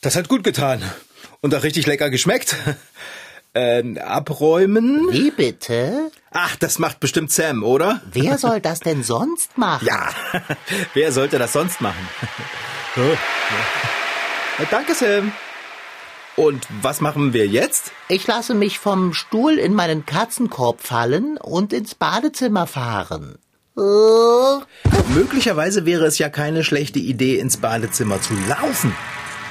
Das 0.00 0.16
hat 0.16 0.28
gut 0.28 0.44
getan. 0.44 0.82
Und 1.40 1.54
auch 1.54 1.62
richtig 1.62 1.86
lecker 1.86 2.10
geschmeckt. 2.10 2.56
Ähm, 3.54 3.96
abräumen? 3.98 5.08
Wie 5.10 5.30
bitte? 5.30 6.12
Ach, 6.30 6.54
das 6.56 6.78
macht 6.78 7.00
bestimmt 7.00 7.32
Sam, 7.32 7.64
oder? 7.64 8.02
Wer 8.12 8.36
soll 8.38 8.60
das 8.60 8.80
denn 8.80 9.02
sonst 9.02 9.56
machen? 9.56 9.86
Ja, 9.86 10.10
wer 10.94 11.12
sollte 11.12 11.38
das 11.38 11.54
sonst 11.54 11.80
machen? 11.80 12.08
Oh, 12.96 13.00
ja. 14.60 14.66
Danke, 14.70 14.94
Sam. 14.94 15.32
Und 16.36 16.66
was 16.82 17.00
machen 17.00 17.32
wir 17.32 17.46
jetzt? 17.48 17.90
Ich 18.08 18.26
lasse 18.26 18.54
mich 18.54 18.78
vom 18.78 19.14
Stuhl 19.14 19.58
in 19.58 19.74
meinen 19.74 20.04
Katzenkorb 20.04 20.82
fallen 20.82 21.38
und 21.38 21.72
ins 21.72 21.94
Badezimmer 21.94 22.66
fahren. 22.66 23.38
Möglicherweise 25.14 25.86
wäre 25.86 26.04
es 26.04 26.18
ja 26.18 26.28
keine 26.28 26.64
schlechte 26.64 26.98
Idee, 26.98 27.38
ins 27.38 27.56
Badezimmer 27.56 28.20
zu 28.20 28.34
laufen. 28.46 28.94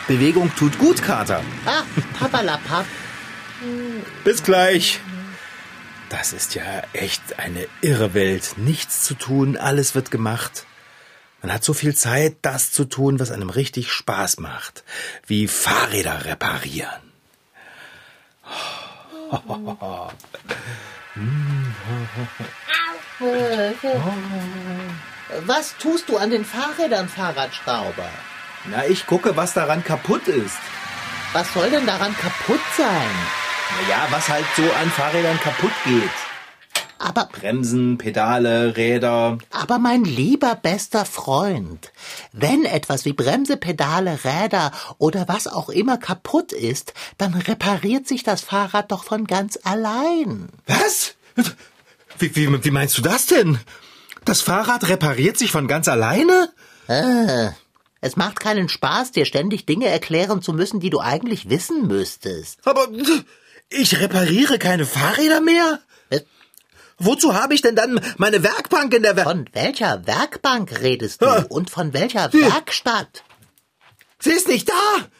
Bewegung 0.07 0.51
tut 0.55 0.79
gut, 0.79 1.01
Kater. 1.03 1.43
Ah, 1.65 1.83
papalapap. 2.17 2.85
Bis 4.23 4.41
gleich. 4.43 4.99
Das 6.09 6.31
ist 6.31 6.55
ja 6.55 6.63
echt 6.93 7.39
eine 7.39 7.67
irre 7.81 8.13
Welt. 8.13 8.53
Nichts 8.57 9.03
zu 9.03 9.13
tun, 9.15 9.57
alles 9.57 9.95
wird 9.95 10.09
gemacht. 10.11 10.65
Man 11.41 11.51
hat 11.53 11.63
so 11.63 11.73
viel 11.73 11.93
Zeit, 11.93 12.37
das 12.41 12.71
zu 12.71 12.85
tun, 12.85 13.19
was 13.19 13.31
einem 13.31 13.49
richtig 13.49 13.91
Spaß 13.91 14.39
macht. 14.39 14.85
Wie 15.25 15.47
Fahrräder 15.47 16.25
reparieren. 16.25 17.01
Was 25.45 25.75
tust 25.77 26.07
du 26.07 26.17
an 26.17 26.29
den 26.29 26.45
Fahrrädern, 26.45 27.09
Fahrradschrauber? 27.09 28.09
Na, 28.65 28.85
ich 28.85 29.05
gucke, 29.07 29.35
was 29.37 29.53
daran 29.53 29.83
kaputt 29.83 30.27
ist. 30.27 30.57
Was 31.33 31.53
soll 31.53 31.69
denn 31.69 31.85
daran 31.85 32.15
kaputt 32.17 32.59
sein? 32.75 33.09
Naja, 33.81 34.07
was 34.11 34.27
halt 34.29 34.45
so 34.55 34.63
an 34.63 34.89
Fahrrädern 34.89 35.39
kaputt 35.39 35.71
geht. 35.85 36.09
Aber, 36.99 37.25
Bremsen, 37.25 37.99
Pedale, 37.99 38.75
Räder. 38.75 39.37
aber 39.51 39.77
mein 39.77 40.03
lieber 40.03 40.55
bester 40.55 41.05
Freund, 41.05 41.91
wenn 42.31 42.65
etwas 42.65 43.05
wie 43.05 43.13
Bremse, 43.13 43.55
Pedale, 43.55 44.19
Räder 44.23 44.71
oder 44.97 45.27
was 45.27 45.47
auch 45.47 45.69
immer 45.69 45.97
kaputt 45.97 46.53
ist, 46.53 46.93
dann 47.19 47.35
repariert 47.35 48.07
sich 48.07 48.23
das 48.23 48.41
Fahrrad 48.41 48.91
doch 48.91 49.03
von 49.03 49.25
ganz 49.27 49.59
allein. 49.63 50.49
Was? 50.65 51.13
Wie, 52.17 52.35
wie, 52.35 52.63
wie 52.65 52.71
meinst 52.71 52.97
du 52.97 53.03
das 53.03 53.27
denn? 53.27 53.59
Das 54.25 54.41
Fahrrad 54.41 54.89
repariert 54.89 55.37
sich 55.37 55.51
von 55.51 55.67
ganz 55.67 55.87
alleine? 55.87 56.49
Ah, 56.87 57.51
es 58.01 58.15
macht 58.15 58.39
keinen 58.39 58.69
Spaß, 58.69 59.11
dir 59.11 59.25
ständig 59.25 59.65
Dinge 59.65 59.87
erklären 59.87 60.41
zu 60.41 60.53
müssen, 60.53 60.79
die 60.79 60.89
du 60.89 60.99
eigentlich 60.99 61.49
wissen 61.49 61.87
müsstest. 61.87 62.59
Aber 62.65 62.87
ich 63.69 63.99
repariere 63.99 64.59
keine 64.59 64.85
Fahrräder 64.85 65.41
mehr? 65.41 65.79
Was? 66.09 66.23
Wozu 66.99 67.33
habe 67.35 67.53
ich 67.53 67.61
denn 67.61 67.75
dann 67.75 67.99
meine 68.17 68.41
Werkbank 68.43 68.93
in 68.93 69.03
der 69.03 69.15
Wer 69.15 69.23
Von 69.25 69.47
welcher 69.53 70.07
Werkbank 70.07 70.81
redest 70.81 71.21
du 71.21 71.25
Ah. 71.27 71.45
und 71.49 71.69
von 71.69 71.93
welcher 71.93 72.31
Hm. 72.31 72.41
Werkstatt? 72.41 73.23
Sie 74.19 74.31
ist 74.31 74.47
nicht 74.47 74.67
da! 74.69 74.73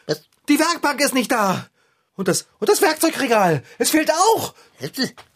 Was? 0.07 0.23
Die 0.49 0.57
Werkbank 0.59 1.01
ist 1.01 1.13
nicht 1.13 1.31
da! 1.31 1.67
Und 2.15 2.27
das, 2.27 2.47
und 2.59 2.67
das 2.69 2.81
Werkzeugregal, 2.81 3.63
es 3.77 3.91
fehlt 3.91 4.11
auch! 4.11 4.55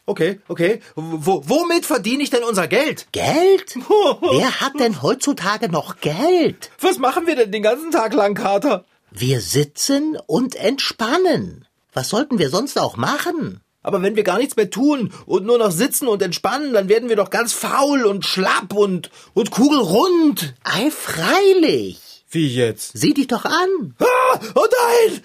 Okay, 0.05 0.39
okay. 0.47 0.81
Wo, 0.95 1.41
womit 1.45 1.85
verdiene 1.85 2.23
ich 2.23 2.29
denn 2.29 2.43
unser 2.43 2.67
Geld? 2.67 3.07
Geld? 3.11 3.75
Wer 3.77 4.61
hat 4.61 4.79
denn 4.79 5.01
heutzutage 5.01 5.69
noch 5.69 6.01
Geld? 6.01 6.71
Was 6.79 6.97
machen 6.97 7.27
wir 7.27 7.35
denn 7.35 7.51
den 7.51 7.63
ganzen 7.63 7.91
Tag 7.91 8.13
lang, 8.13 8.33
Kater? 8.33 8.85
Wir 9.11 9.41
sitzen 9.41 10.17
und 10.25 10.55
entspannen. 10.55 11.65
Was 11.93 12.09
sollten 12.09 12.39
wir 12.39 12.49
sonst 12.49 12.79
auch 12.79 12.97
machen? 12.97 13.61
Aber 13.83 14.01
wenn 14.01 14.15
wir 14.15 14.23
gar 14.23 14.37
nichts 14.37 14.55
mehr 14.55 14.69
tun 14.69 15.11
und 15.25 15.45
nur 15.45 15.57
noch 15.57 15.71
sitzen 15.71 16.07
und 16.07 16.21
entspannen, 16.21 16.73
dann 16.73 16.87
werden 16.87 17.09
wir 17.09 17.15
doch 17.15 17.29
ganz 17.29 17.51
faul 17.51 18.05
und 18.05 18.25
schlapp 18.25 18.73
und, 18.73 19.09
und 19.33 19.51
kugelrund. 19.51 20.53
Ei, 20.63 20.91
freilich. 20.91 22.25
Wie 22.29 22.47
jetzt? 22.47 22.91
Sieh 22.93 23.13
dich 23.13 23.27
doch 23.27 23.43
an. 23.43 23.95
Ah, 23.99 24.39
oh 24.55 24.65
nein! 25.09 25.21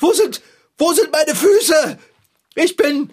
Wo 0.00 0.12
sind, 0.12 0.42
wo 0.76 0.92
sind 0.92 1.10
meine 1.12 1.34
Füße? 1.34 1.98
Ich 2.56 2.76
bin, 2.76 3.10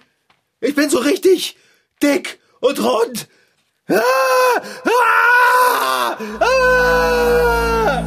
ich 0.62 0.76
bin 0.76 0.90
so 0.90 1.00
richtig 1.00 1.58
dick 2.02 2.40
und 2.60 2.80
rund. 2.84 3.28
Ah, 3.88 4.02
ah, 4.86 6.18
ah, 6.18 6.18
ah. 6.40 8.04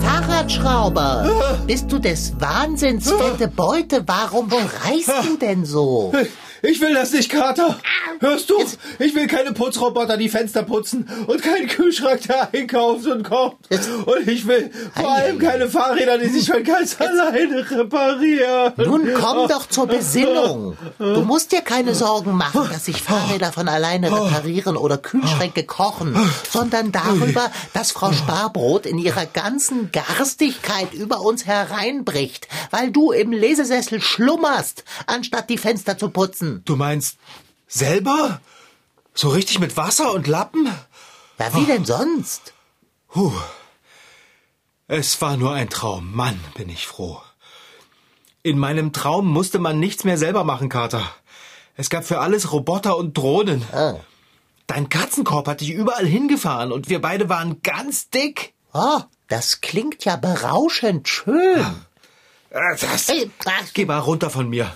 Fahrradschrauber, 0.00 1.58
bist 1.66 1.90
du 1.92 1.98
des 1.98 2.34
Wahnsinns 2.40 3.10
fette 3.10 3.48
Beute? 3.48 4.02
Warum 4.06 4.50
schreist 4.50 5.12
du 5.26 5.36
denn 5.36 5.64
so? 5.64 6.12
Ich 6.62 6.80
will 6.80 6.94
das 6.94 7.12
nicht, 7.12 7.30
Kater. 7.30 7.78
Hörst 8.20 8.50
du? 8.50 8.56
Ich 8.98 9.14
will 9.14 9.26
keine 9.26 9.52
Putzroboter, 9.52 10.16
die 10.16 10.28
Fenster 10.28 10.62
putzen 10.62 11.08
und 11.26 11.42
keinen 11.42 11.68
Kühlschrank, 11.68 12.22
der 12.26 12.52
einkauft 12.52 13.06
und 13.06 13.22
kocht. 13.22 13.56
Und 13.70 14.28
ich 14.28 14.46
will 14.46 14.70
vor 14.94 15.10
allem 15.10 15.38
keine 15.38 15.68
Fahrräder, 15.68 16.18
die 16.18 16.28
sich 16.28 16.50
von 16.50 16.62
ganz 16.62 17.00
alleine 17.00 17.70
reparieren. 17.70 18.72
Nun 18.76 19.08
komm 19.14 19.48
doch 19.48 19.66
zur 19.68 19.86
Besinnung. 19.86 20.76
Du 20.98 21.22
musst 21.22 21.52
dir 21.52 21.62
keine 21.62 21.94
Sorgen 21.94 22.36
machen, 22.36 22.68
dass 22.72 22.84
sich 22.84 23.02
Fahrräder 23.02 23.52
von 23.52 23.68
alleine 23.68 24.10
reparieren 24.10 24.76
oder 24.76 24.98
Kühlschränke 24.98 25.64
kochen, 25.64 26.16
sondern 26.50 26.92
darüber, 26.92 27.50
dass 27.72 27.92
Frau 27.92 28.12
Sparbrot 28.12 28.86
in 28.86 28.98
ihrer 28.98 29.26
ganzen 29.26 29.90
Garstigkeit 29.92 30.92
über 30.92 31.20
uns 31.20 31.46
hereinbricht, 31.46 32.48
weil 32.70 32.90
du 32.90 33.12
im 33.12 33.32
Lesesessel 33.32 34.00
schlummerst, 34.00 34.84
anstatt 35.06 35.48
die 35.48 35.58
Fenster 35.58 35.96
zu 35.96 36.10
putzen. 36.10 36.49
Du 36.64 36.76
meinst 36.76 37.18
selber? 37.68 38.40
So 39.14 39.28
richtig 39.30 39.58
mit 39.58 39.76
Wasser 39.76 40.12
und 40.12 40.26
Lappen? 40.26 40.66
Ja, 41.38 41.54
wie 41.54 41.64
denn 41.66 41.84
sonst? 41.84 42.52
Puh. 43.08 43.32
Es 44.86 45.20
war 45.20 45.36
nur 45.36 45.52
ein 45.52 45.70
Traum. 45.70 46.14
Mann, 46.14 46.38
bin 46.54 46.68
ich 46.68 46.86
froh. 46.86 47.20
In 48.42 48.58
meinem 48.58 48.92
Traum 48.92 49.26
musste 49.26 49.58
man 49.58 49.78
nichts 49.78 50.04
mehr 50.04 50.18
selber 50.18 50.44
machen, 50.44 50.68
Kater. 50.68 51.02
Es 51.76 51.90
gab 51.90 52.04
für 52.04 52.20
alles 52.20 52.52
Roboter 52.52 52.96
und 52.96 53.16
Drohnen. 53.16 53.62
Oh. 53.72 54.00
Dein 54.66 54.88
Katzenkorb 54.88 55.48
hat 55.48 55.60
dich 55.60 55.70
überall 55.70 56.06
hingefahren 56.06 56.72
und 56.72 56.88
wir 56.88 57.00
beide 57.00 57.28
waren 57.28 57.62
ganz 57.62 58.10
dick. 58.10 58.54
Oh, 58.72 59.00
das 59.28 59.60
klingt 59.60 60.04
ja 60.04 60.16
berauschend 60.16 61.08
schön. 61.08 61.64
Äh, 62.50 62.76
Das. 62.80 63.08
Hey, 63.08 63.30
ach, 63.44 63.66
Geh 63.74 63.84
mal 63.84 63.98
runter 63.98 64.30
von 64.30 64.48
mir. 64.48 64.72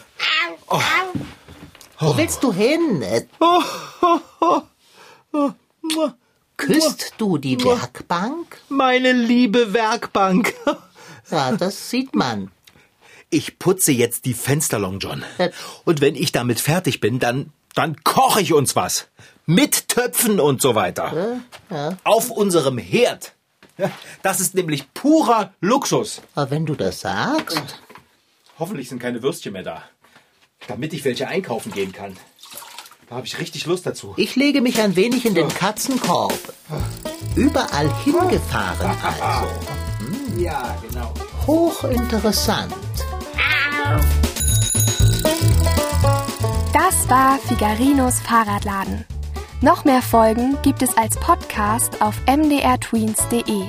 Wo 2.05 2.17
willst 2.19 2.43
du 2.43 2.53
hin? 2.53 3.03
Küsst 6.59 7.15
du 7.17 7.39
die 7.39 7.59
Werkbank? 7.65 8.59
Meine 8.69 9.13
liebe 9.13 9.73
Werkbank. 9.73 10.55
Ja, 11.31 11.53
das 11.53 11.89
sieht 11.89 12.15
man. 12.15 12.51
Ich 13.31 13.59
putze 13.59 13.93
jetzt 13.93 14.27
die 14.27 14.35
Fenster, 14.35 14.79
Long 14.79 14.99
John. 14.99 15.25
Und 15.85 16.03
wenn 16.03 16.15
ich 16.15 16.31
damit 16.33 16.61
fertig 16.61 17.01
bin, 17.01 17.19
dann, 17.21 17.51
dann 17.75 18.05
koche 18.05 18.43
ich 18.43 18.53
uns 18.53 18.77
was. 18.77 19.09
Mit 19.47 19.89
Töpfen 19.89 20.41
und 20.41 20.61
so 20.61 20.75
weiter. 20.75 21.41
Auf 22.05 22.31
unserem 22.31 22.77
Herd. 22.77 23.33
Das 24.23 24.41
ist 24.41 24.55
nämlich 24.55 24.93
purer 24.93 25.55
Luxus. 25.63 26.21
Aber 26.35 26.51
wenn 26.51 26.67
du 26.67 26.75
das 26.75 27.01
sagst. 27.01 27.81
Hoffentlich 28.59 28.91
sind 28.91 28.99
keine 29.01 29.23
Würstchen 29.23 29.55
mehr 29.55 29.63
da. 29.65 29.83
Damit 30.69 30.93
ich 30.93 31.05
welche 31.05 31.29
einkaufen 31.29 31.73
gehen 31.73 31.93
kann. 31.93 32.17
Da 33.09 33.17
habe 33.17 33.27
ich 33.27 33.39
richtig 33.39 33.67
Lust 33.67 33.87
dazu. 33.87 34.15
Ich 34.17 34.35
lege 34.35 34.61
mich 34.61 34.81
ein 34.81 34.97
wenig 34.97 35.27
in 35.27 35.35
den 35.35 35.49
Katzenkorb. 35.49 36.39
Überall 37.37 37.93
hingefahren 38.03 38.91
also. 39.03 39.49
Ja, 40.39 40.77
genau. 40.89 41.13
Hochinteressant. 41.47 42.73
Das 46.73 47.09
war 47.09 47.39
Figarinos 47.39 48.21
Fahrradladen. 48.21 49.05
Noch 49.61 49.85
mehr 49.85 50.03
Folgen 50.03 50.57
gibt 50.63 50.83
es 50.83 50.97
als 50.97 51.17
Podcast 51.17 52.01
auf 52.03 52.15
mdrtweens.de. 52.27 53.65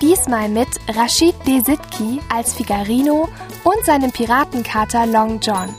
Diesmal 0.00 0.48
mit 0.48 0.68
Rashid 0.94 1.34
Desitki 1.46 2.20
als 2.28 2.54
Figarino 2.54 3.28
und 3.64 3.84
seinem 3.84 4.12
Piratenkater 4.12 5.06
Long 5.06 5.40
John. 5.40 5.74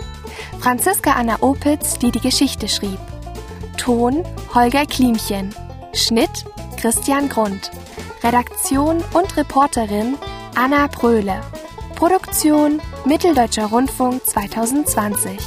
Franziska 0.68 1.14
Anna 1.14 1.38
Opitz, 1.40 1.98
die 1.98 2.12
die 2.12 2.20
Geschichte 2.20 2.68
schrieb. 2.68 3.00
Ton 3.78 4.26
Holger 4.54 4.86
Klimchen. 4.86 5.56
Schnitt 5.94 6.44
Christian 6.76 7.30
Grund. 7.30 7.72
Redaktion 8.22 9.02
und 9.14 9.38
Reporterin 9.38 10.18
Anna 10.56 10.90
Pröhle. 10.90 11.40
Produktion 11.96 12.82
Mitteldeutscher 13.06 13.68
Rundfunk 13.68 14.26
2020. 14.28 15.40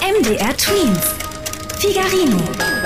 MDR 0.00 0.56
Tweens. 0.56 1.14
Figarino. 1.80 2.77